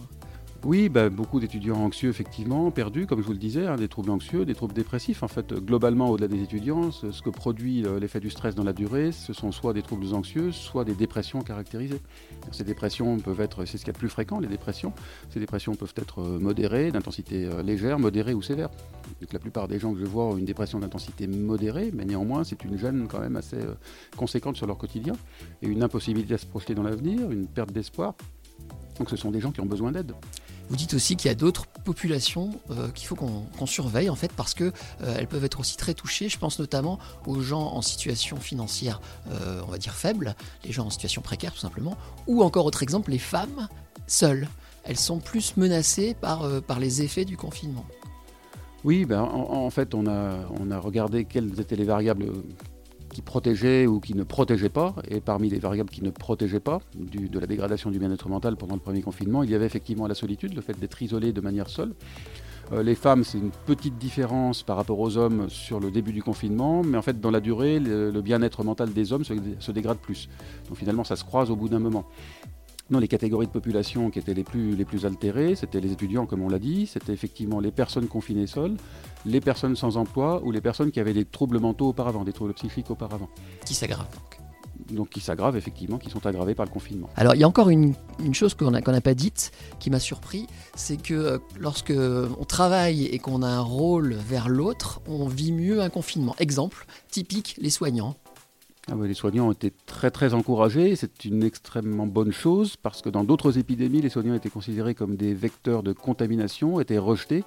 Oui, 0.66 0.90
bah, 0.90 1.10
beaucoup 1.10 1.40
d'étudiants 1.40 1.78
anxieux, 1.78 2.10
effectivement, 2.10 2.70
perdus, 2.70 3.06
comme 3.08 3.22
je 3.22 3.26
vous 3.26 3.32
le 3.32 3.38
disais, 3.38 3.66
hein, 3.66 3.78
des 3.78 3.88
troubles 3.88 4.10
anxieux, 4.10 4.44
des 4.44 4.56
troubles 4.56 4.74
dépressifs. 4.74 5.24
En 5.24 5.30
fait, 5.30 5.54
globalement, 5.54 6.10
au-delà 6.10 6.28
des 6.28 6.44
étudiants, 6.44 6.92
ce, 6.92 7.22
que 7.22 7.30
produit 7.30 7.86
euh, 7.86 7.98
l'effet 7.98 8.20
du 8.20 8.30
stress 8.30 8.56
dans 8.56 8.66
la 8.66 8.74
durée, 8.74 9.14
ce 9.14 9.32
sont 9.32 9.54
soit 9.54 9.74
des 9.74 9.82
troubles 9.82 10.14
anxieux, 10.14 10.52
soit 10.52 10.84
des 10.84 10.96
dépressions 10.96 11.42
caractérisées. 11.44 12.02
Ces 12.52 12.66
dépressions 12.66 13.20
peuvent 13.20 13.40
être, 13.40 13.64
c'est 13.64 13.78
ce 13.78 13.86
qu'il 13.86 13.88
y 13.88 13.92
a 13.92 13.94
de 13.94 14.00
plus 14.00 14.10
fréquent, 14.10 14.42
les 14.42 14.50
dépressions. 14.50 14.92
Ces 15.30 15.40
dépressions 15.40 15.76
peuvent 15.76 15.94
être 15.96 16.20
euh, 16.20 16.40
modérées, 16.40 16.92
d'intensité 16.92 17.46
euh, 17.46 17.64
légère, 17.64 17.98
modérée 17.98 18.34
ou 18.34 18.42
sévère. 18.42 18.70
Donc, 19.22 19.32
la 19.32 19.40
plupart 19.40 19.70
des 19.70 19.80
gens 19.80 19.94
que 19.94 20.00
je 20.00 20.06
vois 20.06 20.26
ont 20.26 20.38
une 20.38 20.46
dépression 20.46 20.80
d'intensité 20.80 21.26
modérée, 21.26 21.92
mais 21.94 22.04
néanmoins, 22.04 22.44
c'est 22.44 22.66
une 22.66 22.78
gêne 22.78 23.08
quand 23.10 23.22
même 23.22 23.38
assez 23.38 23.60
conséquente 24.18 24.58
sur 24.58 24.68
leur 24.68 24.78
quotidien 24.78 25.14
et 25.62 25.68
une 25.68 25.84
impossibilité 25.84 26.34
à 26.34 26.38
se 26.38 26.46
projeter 26.46 26.76
dans 26.76 26.84
l'avenir, 26.84 27.32
une 27.32 27.48
perte 27.48 27.72
d'espoir. 27.72 28.16
Donc, 28.98 29.10
ce 29.10 29.16
sont 29.16 29.32
des 29.32 29.40
gens 29.40 29.52
qui 29.52 29.62
ont 29.62 29.66
besoin 29.66 29.92
d'aide. 29.92 30.14
Vous 30.70 30.76
dites 30.76 30.94
aussi 30.94 31.16
qu'il 31.16 31.30
y 31.30 31.32
a 31.32 31.36
d'autres 31.36 31.66
populations 31.66 32.52
euh, 32.70 32.90
qu'il 32.90 33.08
faut 33.08 33.16
qu'on 33.16 33.66
surveille 33.66 34.10
en 34.10 34.16
fait 34.16 34.32
parce 34.32 34.54
que 34.54 34.66
euh, 35.02 35.16
elles 35.18 35.26
peuvent 35.28 35.44
être 35.44 35.60
aussi 35.60 35.78
très 35.78 35.96
touchées. 35.96 36.30
Je 36.30 36.38
pense 36.38 36.60
notamment 36.60 37.00
aux 37.26 37.42
gens 37.42 37.74
en 37.74 37.82
situation 37.82 38.38
financière, 38.38 39.02
euh, 39.32 39.62
on 39.68 39.72
va 39.72 39.80
dire 39.80 39.96
faible, 39.96 40.36
les 40.64 40.72
gens 40.72 40.86
en 40.86 40.90
situation 40.92 41.24
précaire 41.24 41.54
tout 41.54 41.60
simplement, 41.60 41.98
ou 42.28 42.44
encore 42.44 42.66
autre 42.66 42.84
exemple, 42.84 43.10
les 43.10 43.18
femmes 43.18 43.68
seules. 44.06 44.48
Elles 44.84 44.98
sont 44.98 45.18
plus 45.18 45.58
menacées 45.58 46.16
par, 46.20 46.62
par 46.62 46.80
les 46.80 47.02
effets 47.02 47.26
du 47.26 47.36
confinement. 47.36 47.86
Oui, 48.84 49.06
ben, 49.06 49.22
en, 49.22 49.66
en 49.66 49.70
fait, 49.72 49.94
on 49.94 50.08
a, 50.08 50.36
on 50.60 50.72
a 50.72 50.80
regardé 50.80 51.26
quelles 51.26 51.60
étaient 51.60 51.76
les 51.76 51.84
variables 51.84 52.32
qui 53.20 53.22
protégeaient 53.22 53.86
ou 53.86 54.00
qui 54.00 54.16
ne 54.16 54.24
protégeaient 54.24 54.70
pas. 54.70 54.96
Et 55.10 55.20
parmi 55.20 55.50
les 55.50 55.60
variables 55.60 55.90
qui 55.90 56.02
ne 56.02 56.10
protégeaient 56.10 56.62
pas 56.62 56.80
de 56.96 57.40
la 57.40 57.48
dégradation 57.48 57.92
du 57.92 58.00
bien-être 58.00 58.30
mental 58.30 58.56
pendant 58.56 58.76
le 58.76 58.80
premier 58.80 59.02
confinement, 59.02 59.44
il 59.44 59.50
y 59.50 59.56
avait 59.56 59.66
effectivement 59.66 60.08
la 60.08 60.16
solitude, 60.16 60.54
le 60.56 60.62
fait 60.62 60.80
d'être 60.80 61.02
isolé 61.02 61.34
de 61.34 61.42
manière 61.42 61.70
seule. 61.70 61.94
Euh, 62.72 62.82
les 62.82 62.96
femmes, 62.96 63.26
c'est 63.26 63.40
une 63.40 63.52
petite 63.66 63.98
différence 63.98 64.64
par 64.64 64.78
rapport 64.78 65.00
aux 65.00 65.18
hommes 65.18 65.50
sur 65.50 65.82
le 65.82 65.92
début 65.92 66.14
du 66.14 66.24
confinement, 66.24 66.82
mais 66.82 66.98
en 66.98 67.02
fait, 67.02 67.20
dans 67.20 67.32
la 67.32 67.42
durée, 67.42 67.80
le, 67.80 68.22
bien-être 68.22 68.64
mental 68.64 68.94
des 68.94 69.12
hommes 69.12 69.26
se 69.26 69.72
dégrade 69.72 69.98
plus. 69.98 70.30
Donc 70.70 70.78
finalement, 70.78 71.04
ça 71.04 71.18
se 71.18 71.26
croise 71.26 71.52
au 71.52 71.58
bout 71.58 71.68
d'un 71.68 71.80
moment. 71.80 72.06
Non, 72.92 72.98
les 72.98 73.08
catégories 73.08 73.46
de 73.46 73.52
population 73.52 74.10
qui 74.10 74.18
étaient 74.18 74.34
les 74.34 74.44
plus, 74.44 74.76
les 74.76 74.86
plus 74.86 75.06
altérées, 75.06 75.56
c'était 75.56 75.80
les 75.80 75.92
étudiants, 75.92 76.26
comme 76.26 76.42
on 76.42 76.50
l'a 76.50 76.58
dit, 76.58 76.88
c'était 76.88 77.14
effectivement 77.14 77.60
les 77.60 77.72
personnes 77.72 78.08
confinées 78.08 78.48
seules, 78.48 78.78
les 79.26 79.42
personnes 79.42 79.76
sans 79.76 79.98
emploi 79.98 80.42
ou 80.44 80.52
les 80.52 80.62
personnes 80.62 80.92
qui 80.92 81.00
avaient 81.00 81.14
des 81.14 81.26
troubles 81.26 81.60
mentaux 81.60 81.90
auparavant, 81.90 82.24
des 82.24 82.34
troubles 82.34 82.54
psychiques 82.54 82.90
auparavant. 82.90 83.30
qui 83.66 83.76
s'aggravent. 83.76 84.10
donc. 84.12 84.40
Donc 84.92 85.10
qui 85.10 85.20
s'aggravent 85.20 85.58
effectivement, 85.58 86.00
qui 86.00 86.10
sont 86.10 86.26
aggravés 86.26 86.56
par 86.56 86.66
le 86.66 86.72
confinement. 86.72 87.10
Alors 87.16 87.36
il 87.36 87.42
y 87.42 87.44
a 87.44 87.48
encore 87.48 87.70
une, 87.70 87.94
une 88.24 88.34
chose 88.34 88.56
qu'on 88.56 88.72
n'a 88.72 88.82
qu'on 88.82 88.94
n'a 88.94 89.02
pas 89.02 89.14
dite 89.14 89.52
qui 89.80 89.92
m'a 89.92 90.00
surpris, 90.00 90.48
c'est 90.76 91.00
que 91.00 91.14
euh, 91.14 91.38
lorsque 91.60 91.94
on 91.94 92.46
travaille 92.46 93.06
et 93.06 93.20
qu'on 93.20 93.44
a 93.44 93.48
un 93.48 93.62
rôle 93.62 94.14
vers 94.14 94.50
l'autre, 94.50 95.02
on 95.08 95.28
vit 95.28 95.52
mieux 95.52 95.82
un 95.82 95.90
confinement. 95.90 96.36
Exemple 96.40 96.88
typique, 97.12 97.56
les 97.62 97.70
soignants. 97.70 98.16
Ah 98.92 98.96
les 99.06 99.14
soignants 99.14 99.48
ont 99.48 99.52
été 99.52 99.72
très 99.86 100.12
très 100.12 100.34
encouragés. 100.34 100.96
C'est 100.96 101.26
une 101.26 101.44
extrêmement 101.44 102.08
bonne 102.08 102.32
chose 102.32 102.76
parce 102.78 103.02
que 103.02 103.10
dans 103.10 103.24
d'autres 103.24 103.58
épidémies, 103.58 104.02
les 104.02 104.10
soignants 104.10 104.34
étaient 104.34 104.50
considérés 104.50 104.96
comme 104.96 105.16
des 105.16 105.34
vecteurs 105.34 105.84
de 105.84 105.94
contamination, 105.94 106.80
étaient 106.80 106.98
rejetés 106.98 107.44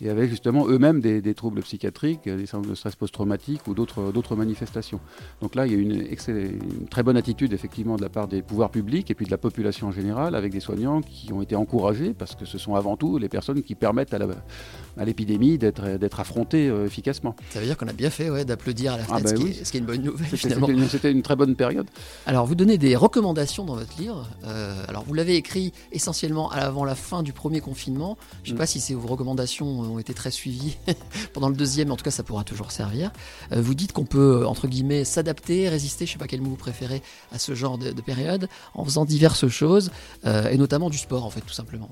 et 0.00 0.10
avaient 0.10 0.28
justement 0.28 0.66
eux-mêmes 0.68 1.00
des, 1.00 1.34
troubles 1.34 1.62
psychiatriques, 1.62 2.24
des 2.24 2.46
syndromes 2.46 2.70
de 2.70 2.74
stress 2.74 2.96
post-traumatique 2.96 3.66
ou 3.66 3.74
d'autres 3.74 4.36
manifestations. 4.36 5.00
Donc 5.40 5.54
là, 5.54 5.66
il 5.66 5.72
y 5.72 5.76
a 5.76 5.78
une, 5.78 5.92
une, 5.92 6.88
très 6.88 7.02
bonne 7.02 7.16
attitude 7.16 7.52
effectivement 7.52 7.96
de 7.96 8.02
la 8.02 8.08
part 8.08 8.28
des 8.28 8.42
pouvoirs 8.42 8.70
publics 8.70 9.10
et 9.10 9.14
puis 9.14 9.26
de 9.26 9.30
la 9.30 9.38
population 9.38 9.88
en 9.88 9.92
général 9.92 10.34
avec 10.34 10.52
des 10.52 10.60
soignants 10.60 11.00
qui 11.00 11.32
ont 11.32 11.42
été 11.42 11.56
encouragés 11.56 12.14
parce 12.14 12.34
que 12.34 12.44
ce 12.44 12.58
sont 12.58 12.74
avant 12.74 12.96
tout 12.96 13.18
les 13.18 13.28
personnes 13.28 13.62
qui 13.62 13.74
permettent 13.74 14.14
à 14.14 15.04
l'épidémie 15.04 15.58
d'être 15.58 16.20
affrontée 16.20 16.68
euh, 16.68 16.86
efficacement. 16.86 17.34
Ça 17.50 17.60
veut 17.60 17.66
dire 17.66 17.76
qu'on 17.76 17.88
a 17.88 17.92
bien 17.92 18.10
fait 18.10 18.30
ouais, 18.30 18.44
d'applaudir 18.44 18.94
à 18.94 18.98
la 18.98 19.04
ah 19.10 19.20
ben 19.20 19.28
ce, 19.28 19.34
qui 19.34 19.76
est, 19.76 19.80
une 19.80 19.86
bonne 19.86 20.02
nouvelle 20.02 20.36
finalement. 20.36 20.66
C'était 20.88 21.10
une 21.10 21.22
très 21.22 21.36
bonne 21.36 21.56
période. 21.56 21.86
Alors, 22.26 22.46
vous 22.46 22.54
donnez 22.54 22.78
des 22.78 22.96
recommandations 22.96 23.64
dans 23.64 23.76
votre 23.76 23.98
livre. 23.98 24.28
Euh, 24.44 24.74
alors, 24.88 25.04
vous 25.04 25.14
l'avez 25.14 25.36
écrit 25.36 25.72
essentiellement 25.92 26.50
avant 26.50 26.84
la 26.84 26.94
fin 26.94 27.22
du 27.22 27.32
premier 27.32 27.60
confinement. 27.60 28.16
Je 28.42 28.50
ne 28.50 28.52
sais 28.52 28.54
mm. 28.54 28.58
pas 28.58 28.66
si 28.66 28.94
vos 28.94 29.08
recommandations 29.08 29.66
ont 29.66 29.98
été 29.98 30.14
très 30.14 30.30
suivies 30.30 30.76
pendant 31.32 31.48
le 31.48 31.56
deuxième, 31.56 31.90
en 31.90 31.96
tout 31.96 32.04
cas, 32.04 32.10
ça 32.10 32.22
pourra 32.22 32.44
toujours 32.44 32.70
servir. 32.70 33.10
Euh, 33.52 33.60
vous 33.60 33.74
dites 33.74 33.92
qu'on 33.92 34.04
peut, 34.04 34.46
entre 34.46 34.68
guillemets, 34.68 35.04
s'adapter, 35.04 35.68
résister, 35.68 36.06
je 36.06 36.10
ne 36.10 36.12
sais 36.14 36.18
pas 36.18 36.26
quel 36.26 36.40
mot 36.40 36.50
vous 36.50 36.56
préférez, 36.56 37.02
à 37.32 37.38
ce 37.38 37.54
genre 37.54 37.78
de, 37.78 37.92
période, 38.00 38.48
en 38.74 38.84
faisant 38.84 39.04
diverses 39.04 39.48
choses, 39.48 39.90
euh, 40.26 40.48
et 40.48 40.58
notamment 40.58 40.90
du 40.90 40.98
sport, 40.98 41.24
en 41.24 41.30
fait, 41.30 41.40
tout 41.40 41.54
simplement. 41.54 41.88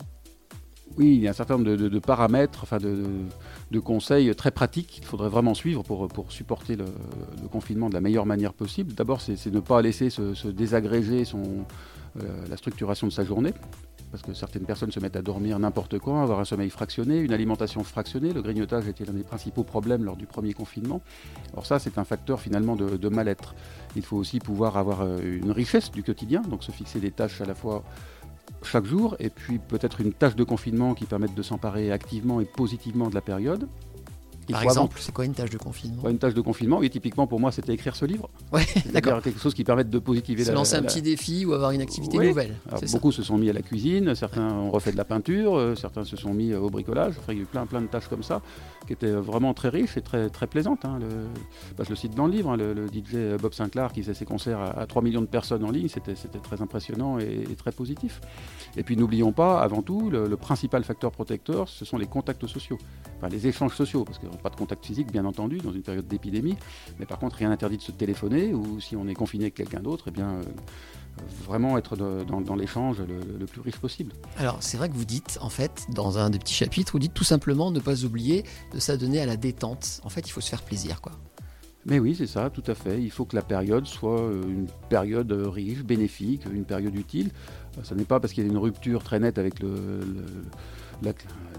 Oui, 0.96 1.14
il 1.16 1.20
y 1.22 1.26
a 1.26 1.30
un 1.30 1.34
certain 1.34 1.58
nombre 1.58 1.74
de, 1.74 1.98
paramètres, 1.98 2.60
enfin 2.62 2.78
de, 2.78 3.80
conseils 3.80 4.34
très 4.34 4.50
pratiques 4.50 4.86
qu'il 4.86 5.04
faudrait 5.04 5.28
vraiment 5.28 5.54
suivre 5.54 5.82
pour, 5.82 6.08
supporter 6.30 6.76
le, 6.76 6.84
confinement 7.50 7.88
de 7.88 7.94
la 7.94 8.00
meilleure 8.00 8.26
manière 8.26 8.52
possible. 8.52 8.94
D'abord, 8.94 9.20
c'est 9.20 9.46
ne 9.46 9.60
pas 9.60 9.82
laisser 9.82 10.10
se, 10.10 10.48
désagréger 10.48 11.24
euh, 11.34 12.46
la 12.48 12.56
structuration 12.56 13.06
de 13.08 13.12
sa 13.12 13.24
journée 13.24 13.52
parce 14.14 14.22
que 14.22 14.32
certaines 14.32 14.62
personnes 14.62 14.92
se 14.92 15.00
mettent 15.00 15.16
à 15.16 15.22
dormir 15.22 15.58
n'importe 15.58 15.98
quand, 15.98 16.22
avoir 16.22 16.38
un 16.38 16.44
sommeil 16.44 16.70
fractionné, 16.70 17.18
une 17.18 17.32
alimentation 17.32 17.82
fractionnée. 17.82 18.32
Le 18.32 18.42
grignotage 18.42 18.86
était 18.86 19.04
l'un 19.04 19.12
des 19.12 19.24
principaux 19.24 19.64
problèmes 19.64 20.04
lors 20.04 20.14
du 20.14 20.24
premier 20.24 20.52
confinement. 20.52 21.02
Alors 21.52 21.66
ça, 21.66 21.80
c'est 21.80 21.98
un 21.98 22.04
facteur 22.04 22.38
finalement 22.38 22.76
de, 22.76 22.96
de 22.96 23.08
mal-être. 23.08 23.56
Il 23.96 24.02
faut 24.02 24.16
aussi 24.16 24.38
pouvoir 24.38 24.76
avoir 24.76 25.00
euh, 25.00 25.18
une 25.20 25.50
richesse 25.50 25.90
du 25.90 26.04
quotidien, 26.04 26.42
donc 26.42 26.62
se 26.62 26.70
fixer 26.70 27.00
des 27.00 27.10
tâches 27.10 27.40
à 27.40 27.44
la 27.44 27.56
fois 27.56 27.82
chaque 28.62 28.84
jour, 28.84 29.16
et 29.18 29.30
puis 29.30 29.58
peut-être 29.58 30.00
une 30.00 30.12
tâche 30.12 30.36
de 30.36 30.44
confinement 30.44 30.94
qui 30.94 31.04
permette 31.04 31.34
de 31.34 31.42
s'emparer 31.42 31.92
activement 31.92 32.40
et 32.40 32.44
positivement 32.44 33.08
de 33.08 33.14
la 33.14 33.20
période. 33.20 33.68
Par 34.52 34.62
exemple, 34.62 34.98
c'est 35.00 35.12
quoi 35.12 35.24
une 35.24 35.34
tâche 35.34 35.50
de 35.50 35.58
confinement? 35.58 36.08
Une 36.08 36.18
tâche 36.18 36.34
de 36.34 36.40
confinement, 36.40 36.78
oui, 36.78 36.90
typiquement 36.90 37.26
pour 37.26 37.40
moi, 37.40 37.52
c'était 37.52 37.72
écrire 37.72 37.96
ce 37.96 38.04
livre. 38.04 38.28
Ouais, 38.52 38.66
d'accord. 38.92 39.22
Quelque 39.22 39.40
chose 39.40 39.54
qui 39.54 39.64
permette 39.64 39.90
de 39.90 39.98
positiver 39.98 40.44
se 40.44 40.50
la. 40.50 40.54
lancer 40.54 40.76
un 40.76 40.82
petit 40.82 41.02
défi 41.02 41.44
ou 41.44 41.52
avoir 41.52 41.70
une 41.70 41.80
activité 41.80 42.18
nouvelle. 42.18 42.54
beaucoup 42.92 43.12
se 43.12 43.22
sont 43.22 43.38
mis 43.38 43.50
à 43.50 43.52
la 43.52 43.62
cuisine, 43.62 44.14
certains 44.14 44.52
ont 44.52 44.70
refait 44.70 44.92
de 44.92 44.96
la 44.96 45.04
peinture, 45.04 45.56
euh, 45.56 45.74
certains 45.74 46.04
se 46.04 46.16
sont 46.16 46.34
mis 46.34 46.52
euh, 46.52 46.60
au 46.60 46.70
bricolage. 46.70 47.14
Enfin, 47.18 47.32
il 47.32 47.36
y 47.36 47.40
a 47.40 47.42
eu 47.42 47.46
plein, 47.46 47.66
plein 47.66 47.80
de 47.80 47.86
tâches 47.86 48.08
comme 48.08 48.22
ça 48.22 48.42
qui 48.86 48.92
étaient 48.92 49.10
vraiment 49.10 49.54
très 49.54 49.68
riches 49.68 49.96
et 49.96 50.02
très, 50.02 50.28
très 50.28 50.46
plaisantes. 50.46 50.84
Hein. 50.84 50.98
Le, 51.00 51.06
bah, 51.76 51.84
je 51.84 51.90
le 51.90 51.96
cite 51.96 52.14
dans 52.14 52.26
le 52.26 52.32
livre, 52.32 52.50
hein, 52.50 52.56
le, 52.56 52.86
DJ 52.86 53.40
Bob 53.40 53.54
Sinclair 53.54 53.92
qui 53.92 54.02
faisait 54.02 54.14
ses 54.14 54.24
concerts 54.24 54.60
à, 54.60 54.86
3 54.86 55.02
millions 55.02 55.22
de 55.22 55.26
personnes 55.26 55.64
en 55.64 55.70
ligne, 55.70 55.88
c'était 55.88 56.14
très 56.42 56.60
impressionnant 56.60 57.18
et, 57.18 57.44
très 57.56 57.72
positif. 57.72 58.20
Et 58.76 58.82
puis 58.82 58.96
n'oublions 58.96 59.32
pas, 59.32 59.60
avant 59.60 59.82
tout, 59.82 60.10
le, 60.10 60.34
principal 60.36 60.84
facteur 60.84 61.12
protecteur, 61.12 61.68
ce 61.68 61.84
sont 61.84 61.96
les 61.96 62.06
contacts 62.06 62.46
sociaux, 62.46 62.76
enfin 63.16 63.28
les 63.28 63.46
échanges 63.46 63.74
sociaux, 63.74 64.04
parce 64.04 64.18
a 64.18 64.33
pas 64.38 64.50
de 64.50 64.56
contact 64.56 64.84
physique 64.84 65.10
bien 65.10 65.24
entendu, 65.24 65.58
dans 65.58 65.72
une 65.72 65.82
période 65.82 66.06
d'épidémie. 66.06 66.56
Mais 66.98 67.06
par 67.06 67.18
contre, 67.18 67.36
rien 67.36 67.48
n'interdit 67.48 67.76
de 67.76 67.82
se 67.82 67.92
téléphoner 67.92 68.54
ou 68.54 68.80
si 68.80 68.96
on 68.96 69.08
est 69.08 69.14
confiné 69.14 69.44
avec 69.44 69.54
quelqu'un 69.54 69.80
d'autre, 69.80 70.06
eh 70.08 70.10
bien, 70.10 70.28
euh, 70.28 70.42
vraiment 71.46 71.78
être 71.78 71.96
dans, 71.96 72.56
l'échange 72.56 72.98
le, 73.00 73.46
plus 73.46 73.60
riche 73.60 73.78
possible. 73.78 74.12
Alors, 74.36 74.56
c'est 74.60 74.76
vrai 74.76 74.88
que 74.88 74.94
vous 74.94 75.04
dites, 75.04 75.38
en 75.40 75.50
fait, 75.50 75.86
dans 75.90 76.18
un 76.18 76.30
des 76.30 76.38
petits 76.38 76.54
chapitres, 76.54 76.92
vous 76.92 76.98
dites 76.98 77.14
tout 77.14 77.24
simplement 77.24 77.70
ne 77.70 77.80
pas 77.80 78.04
oublier 78.04 78.44
de 78.72 78.80
s'adonner 78.80 79.20
à 79.20 79.26
la 79.26 79.36
détente. 79.36 80.00
En 80.04 80.08
fait, 80.08 80.26
il 80.26 80.30
faut 80.30 80.40
se 80.40 80.48
faire 80.48 80.62
plaisir, 80.62 81.00
quoi. 81.00 81.12
Mais 81.86 81.98
oui, 81.98 82.14
c'est 82.16 82.26
ça, 82.26 82.48
tout 82.48 82.62
à 82.66 82.74
fait. 82.74 83.02
Il 83.02 83.10
faut 83.10 83.26
que 83.26 83.36
la 83.36 83.42
période 83.42 83.86
soit 83.86 84.20
euh, 84.20 84.42
une 84.44 84.66
période 84.88 85.30
riche, 85.32 85.82
bénéfique, 85.82 86.46
une 86.50 86.64
période 86.64 86.94
utile. 86.94 87.30
Ce 87.82 87.92
n'est 87.94 88.04
pas 88.04 88.20
parce 88.20 88.32
qu'il 88.32 88.44
y 88.44 88.46
a 88.46 88.50
une 88.50 88.56
rupture 88.56 89.02
très 89.02 89.18
nette 89.18 89.36
avec 89.36 89.56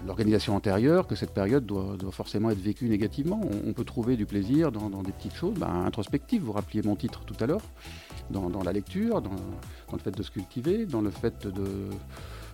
l'organisation 0.06 0.56
antérieure 0.56 1.06
que 1.06 1.14
cette 1.14 1.32
période 1.32 1.66
doit, 1.66 1.96
forcément 2.10 2.50
être 2.50 2.60
vécue 2.60 2.88
négativement. 2.88 3.40
On, 3.66 3.72
peut 3.72 3.84
trouver 3.84 4.16
du 4.16 4.24
plaisir 4.26 4.72
dans, 4.72 5.02
des 5.02 5.12
petites 5.12 5.34
choses 5.34 5.54
bah, 5.58 5.70
introspectives. 5.70 6.42
Vous 6.42 6.52
rappeliez 6.52 6.82
mon 6.82 6.96
titre 6.96 7.24
tout 7.24 7.36
à 7.38 7.46
l'heure, 7.46 7.62
dans, 8.30 8.62
la 8.64 8.72
lecture, 8.72 9.20
dans, 9.20 9.36
le 9.92 9.98
fait 9.98 10.10
de 10.10 10.22
se 10.22 10.30
cultiver, 10.30 10.86
dans 10.86 11.02
le 11.02 11.10
fait 11.10 11.46
de 11.46 11.90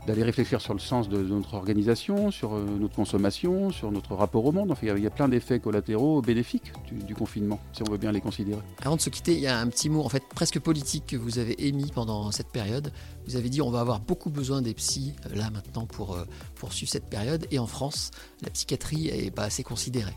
d'aller 0.06 0.22
réfléchir 0.22 0.60
sur 0.60 0.74
le 0.74 0.80
sens 0.80 1.08
de, 1.08 1.22
notre 1.22 1.54
organisation, 1.54 2.30
sur 2.30 2.54
euh, 2.54 2.64
notre 2.80 2.94
consommation, 2.94 3.70
sur 3.70 3.92
notre 3.92 4.14
rapport 4.14 4.44
au 4.44 4.52
monde. 4.52 4.74
Il 4.82 4.98
y 4.98 5.06
a, 5.06 5.10
plein 5.10 5.28
d'effets 5.28 5.60
collatéraux 5.60 6.22
bénéfiques 6.22 6.72
du, 6.90 7.14
confinement, 7.14 7.60
si 7.72 7.82
on 7.82 7.90
veut 7.90 7.98
bien 7.98 8.12
les 8.12 8.20
considérer. 8.20 8.60
Avant 8.82 8.96
de 8.96 9.00
se 9.00 9.10
quitter, 9.10 9.34
il 9.34 9.40
y 9.40 9.46
a 9.46 9.58
un 9.58 9.68
petit 9.68 9.88
mot 9.88 10.02
en 10.02 10.08
fait 10.08 10.22
presque 10.34 10.58
politique 10.58 11.06
que 11.08 11.16
vous 11.16 11.38
avez 11.38 11.66
émis 11.66 11.90
pendant 11.94 12.30
cette 12.30 12.48
période. 12.48 12.92
Vous 13.26 13.36
avez 13.36 13.48
dit 13.48 13.62
on 13.62 13.70
va 13.70 13.80
avoir 13.80 14.00
beaucoup 14.00 14.30
besoin 14.30 14.62
des 14.62 14.74
psys 14.74 15.14
euh, 15.26 15.36
là 15.36 15.50
maintenant 15.50 15.86
pour 15.86 16.14
euh, 16.14 16.24
poursuivre 16.54 16.90
cette 16.90 17.08
période. 17.08 17.46
Et 17.50 17.58
en 17.58 17.66
France, 17.66 18.10
la 18.42 18.50
psychiatrie 18.50 19.10
n'est 19.12 19.30
pas 19.30 19.44
assez 19.44 19.62
considérée. 19.62 20.14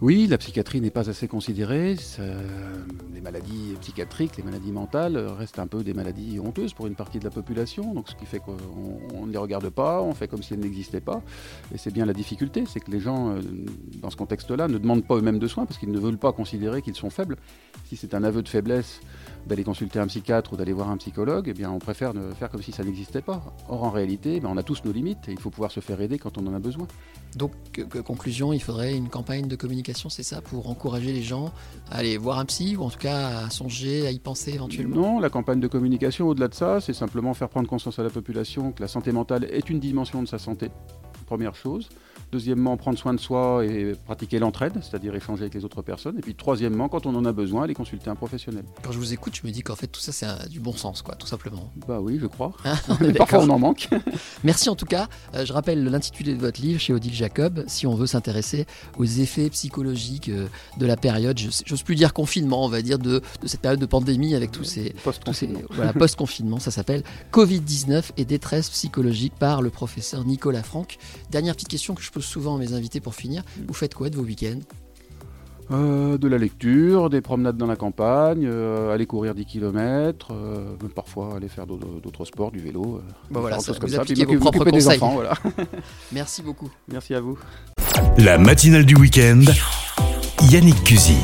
Oui, 0.00 0.28
la 0.28 0.38
psychiatrie 0.38 0.80
n'est 0.80 0.92
pas 0.92 1.10
assez 1.10 1.26
considérée. 1.26 1.96
les 3.12 3.20
maladies 3.20 3.74
psychiatriques, 3.80 4.36
les 4.36 4.44
maladies 4.44 4.70
mentales 4.70 5.16
restent 5.16 5.58
un 5.58 5.66
peu 5.66 5.82
des 5.82 5.92
maladies 5.92 6.38
honteuses 6.38 6.72
pour 6.72 6.86
une 6.86 6.94
partie 6.94 7.18
de 7.18 7.24
la 7.24 7.30
population. 7.30 7.94
Donc, 7.94 8.08
ce 8.08 8.14
qui 8.14 8.24
fait 8.24 8.38
qu'on 8.38 9.26
ne 9.26 9.32
les 9.32 9.38
regarde 9.38 9.68
pas, 9.70 10.00
on 10.00 10.14
fait 10.14 10.28
comme 10.28 10.40
si 10.40 10.54
elles 10.54 10.60
n'existaient 10.60 11.00
pas. 11.00 11.20
Et 11.74 11.78
c'est 11.78 11.92
bien 11.92 12.06
la 12.06 12.12
difficulté, 12.12 12.62
c'est 12.64 12.78
que 12.78 12.92
les 12.92 13.00
gens, 13.00 13.30
euh, 13.30 13.40
dans 14.00 14.10
ce 14.10 14.16
contexte-là, 14.16 14.68
ne 14.68 14.78
demandent 14.78 15.04
pas 15.04 15.16
eux-mêmes 15.16 15.40
de 15.40 15.48
soins 15.48 15.66
parce 15.66 15.80
qu'ils 15.80 15.90
ne 15.90 15.98
veulent 15.98 16.16
pas 16.16 16.30
considérer 16.30 16.80
qu'ils 16.80 16.94
sont 16.94 17.10
faibles. 17.10 17.36
Si 17.86 17.96
c'est 17.96 18.14
un 18.14 18.22
aveu 18.22 18.42
de 18.42 18.48
faiblesse 18.48 19.00
d'aller 19.46 19.64
consulter 19.64 19.98
un 19.98 20.06
psychiatre 20.06 20.52
ou 20.52 20.56
d'aller 20.56 20.72
voir 20.72 20.90
un 20.90 20.96
psychologue, 20.96 21.46
eh 21.48 21.54
bien, 21.54 21.70
on 21.70 21.78
préfère 21.78 22.12
faire 22.38 22.50
comme 22.50 22.62
si 22.62 22.72
ça 22.72 22.84
n'existait 22.84 23.22
pas. 23.22 23.42
Or, 23.68 23.84
en 23.84 23.90
réalité, 23.90 24.40
ben, 24.40 24.50
on 24.52 24.56
a 24.56 24.62
tous 24.62 24.84
nos 24.84 24.92
limites 24.92 25.28
et 25.28 25.32
il 25.32 25.40
faut 25.40 25.50
pouvoir 25.50 25.70
se 25.70 25.80
faire 25.80 26.00
aider 26.00 26.18
quand 26.18 26.38
on 26.38 26.46
en 26.46 26.54
a 26.54 26.58
besoin. 26.58 26.86
Donc, 27.36 27.52
conclusion, 28.04 28.52
il 28.52 28.60
faudrait 28.60 28.94
une 28.96 29.08
campagne 29.08 29.46
de 29.46 29.56
communication, 29.56 30.08
c'est 30.08 30.22
ça, 30.22 30.40
pour 30.40 30.68
encourager 30.70 31.12
les 31.12 31.22
gens 31.22 31.52
à 31.90 31.98
aller 31.98 32.16
voir 32.16 32.38
un 32.38 32.44
psy 32.44 32.76
ou 32.76 32.82
en 32.82 32.90
tout 32.90 32.98
cas 32.98 33.44
à 33.44 33.50
songer, 33.50 34.06
à 34.06 34.10
y 34.10 34.18
penser 34.18 34.52
éventuellement? 34.52 34.96
Non, 34.96 35.20
la 35.20 35.30
campagne 35.30 35.60
de 35.60 35.68
communication, 35.68 36.28
au-delà 36.28 36.48
de 36.48 36.54
ça, 36.54 36.80
c'est 36.80 36.94
simplement 36.94 37.34
faire 37.34 37.48
prendre 37.48 37.68
conscience 37.68 37.98
à 37.98 38.02
la 38.02 38.10
population 38.10 38.72
que 38.72 38.82
la 38.82 38.88
santé 38.88 39.12
mentale 39.12 39.44
est 39.50 39.70
une 39.70 39.80
dimension 39.80 40.22
de 40.22 40.28
sa 40.28 40.38
santé, 40.38 40.70
première 41.28 41.54
chose. 41.54 41.88
Deuxièmement, 42.32 42.76
prendre 42.76 42.98
soin 42.98 43.14
de 43.14 43.20
soi 43.20 43.64
et 43.64 43.94
pratiquer 44.04 44.38
l'entraide, 44.38 44.74
c'est-à-dire 44.82 45.14
échanger 45.14 45.42
avec 45.42 45.54
les 45.54 45.64
autres 45.64 45.80
personnes. 45.80 46.18
Et 46.18 46.20
puis 46.20 46.34
troisièmement, 46.34 46.88
quand 46.88 47.06
on 47.06 47.14
en 47.14 47.24
a 47.24 47.32
besoin, 47.32 47.64
aller 47.64 47.74
consulter 47.74 48.10
un 48.10 48.14
professionnel. 48.14 48.64
Quand 48.82 48.92
je 48.92 48.98
vous 48.98 49.14
écoute, 49.14 49.34
je 49.34 49.46
me 49.46 49.52
dis 49.52 49.62
qu'en 49.62 49.76
fait 49.76 49.86
tout 49.86 50.00
ça 50.00 50.12
c'est 50.12 50.48
du 50.50 50.60
bon 50.60 50.74
sens, 50.74 51.00
quoi, 51.00 51.14
tout 51.14 51.26
simplement. 51.26 51.70
Bah 51.86 52.00
oui, 52.00 52.18
je 52.20 52.26
crois. 52.26 52.52
Ah, 52.64 52.76
parfois 53.16 53.40
on 53.40 53.50
en 53.50 53.58
manque. 53.58 53.88
Merci 54.44 54.68
en 54.68 54.74
tout 54.74 54.84
cas. 54.84 55.08
Euh, 55.34 55.46
je 55.46 55.52
rappelle 55.52 55.84
l'intitulé 55.84 56.34
de 56.34 56.40
votre 56.40 56.60
livre 56.60 56.78
chez 56.80 56.92
Odile 56.92 57.14
Jacob, 57.14 57.64
si 57.66 57.86
on 57.86 57.94
veut 57.94 58.06
s'intéresser 58.06 58.66
aux 58.98 59.04
effets 59.04 59.48
psychologiques 59.50 60.28
euh, 60.28 60.48
de 60.76 60.86
la 60.86 60.96
période, 60.96 61.38
j'ose 61.38 61.82
plus 61.82 61.94
dire 61.94 62.12
confinement, 62.12 62.64
on 62.64 62.68
va 62.68 62.82
dire 62.82 62.98
de, 62.98 63.22
cette 63.46 63.60
période 63.60 63.80
de 63.80 63.86
pandémie 63.86 64.34
avec 64.34 64.50
tous 64.52 64.64
ces 64.64 64.90
post-confinement. 65.04 65.60
Voilà, 65.70 65.92
post-confinement, 66.04 66.58
ça 66.58 66.70
s'appelle 66.70 67.04
Covid-19 67.32 68.10
et 68.16 68.24
détresse 68.24 68.68
psychologique 68.70 69.34
par 69.38 69.62
le 69.62 69.70
professeur 69.70 70.24
Nicolas 70.24 70.62
Franck. 70.62 70.98
Dernière 71.30 71.54
petite 71.54 71.68
question 71.68 71.94
que 71.94 72.02
je 72.02 72.10
peux 72.10 72.20
souvent 72.20 72.58
mes 72.58 72.72
invités 72.72 73.00
pour 73.00 73.14
finir. 73.14 73.42
Vous 73.66 73.74
faites 73.74 73.94
quoi 73.94 74.10
de 74.10 74.16
vos 74.16 74.22
week-ends? 74.22 74.60
Euh, 75.70 76.16
de 76.16 76.28
la 76.28 76.38
lecture, 76.38 77.10
des 77.10 77.20
promenades 77.20 77.58
dans 77.58 77.66
la 77.66 77.76
campagne, 77.76 78.46
euh, 78.46 78.94
aller 78.94 79.04
courir 79.04 79.34
10 79.34 79.44
km, 79.44 80.28
euh, 80.30 80.74
parfois 80.94 81.36
aller 81.36 81.48
faire 81.48 81.66
d'autres 81.66 82.24
sports, 82.24 82.50
du 82.52 82.58
vélo. 82.58 83.02
bon 83.30 83.40
voilà, 83.40 83.58
ça, 83.58 83.72
vous 83.78 83.94
appliquez 83.98 84.24
vos 84.24 84.38
propres 84.38 84.64
conseils. 84.64 84.96
Enfants, 84.96 85.12
voilà. 85.12 85.34
Merci 86.12 86.40
beaucoup. 86.40 86.70
Merci 86.90 87.14
à 87.14 87.20
vous. 87.20 87.38
La 88.16 88.38
matinale 88.38 88.86
du 88.86 88.94
week-end, 88.94 89.42
Yannick 90.50 90.82
Cusy. 90.84 91.18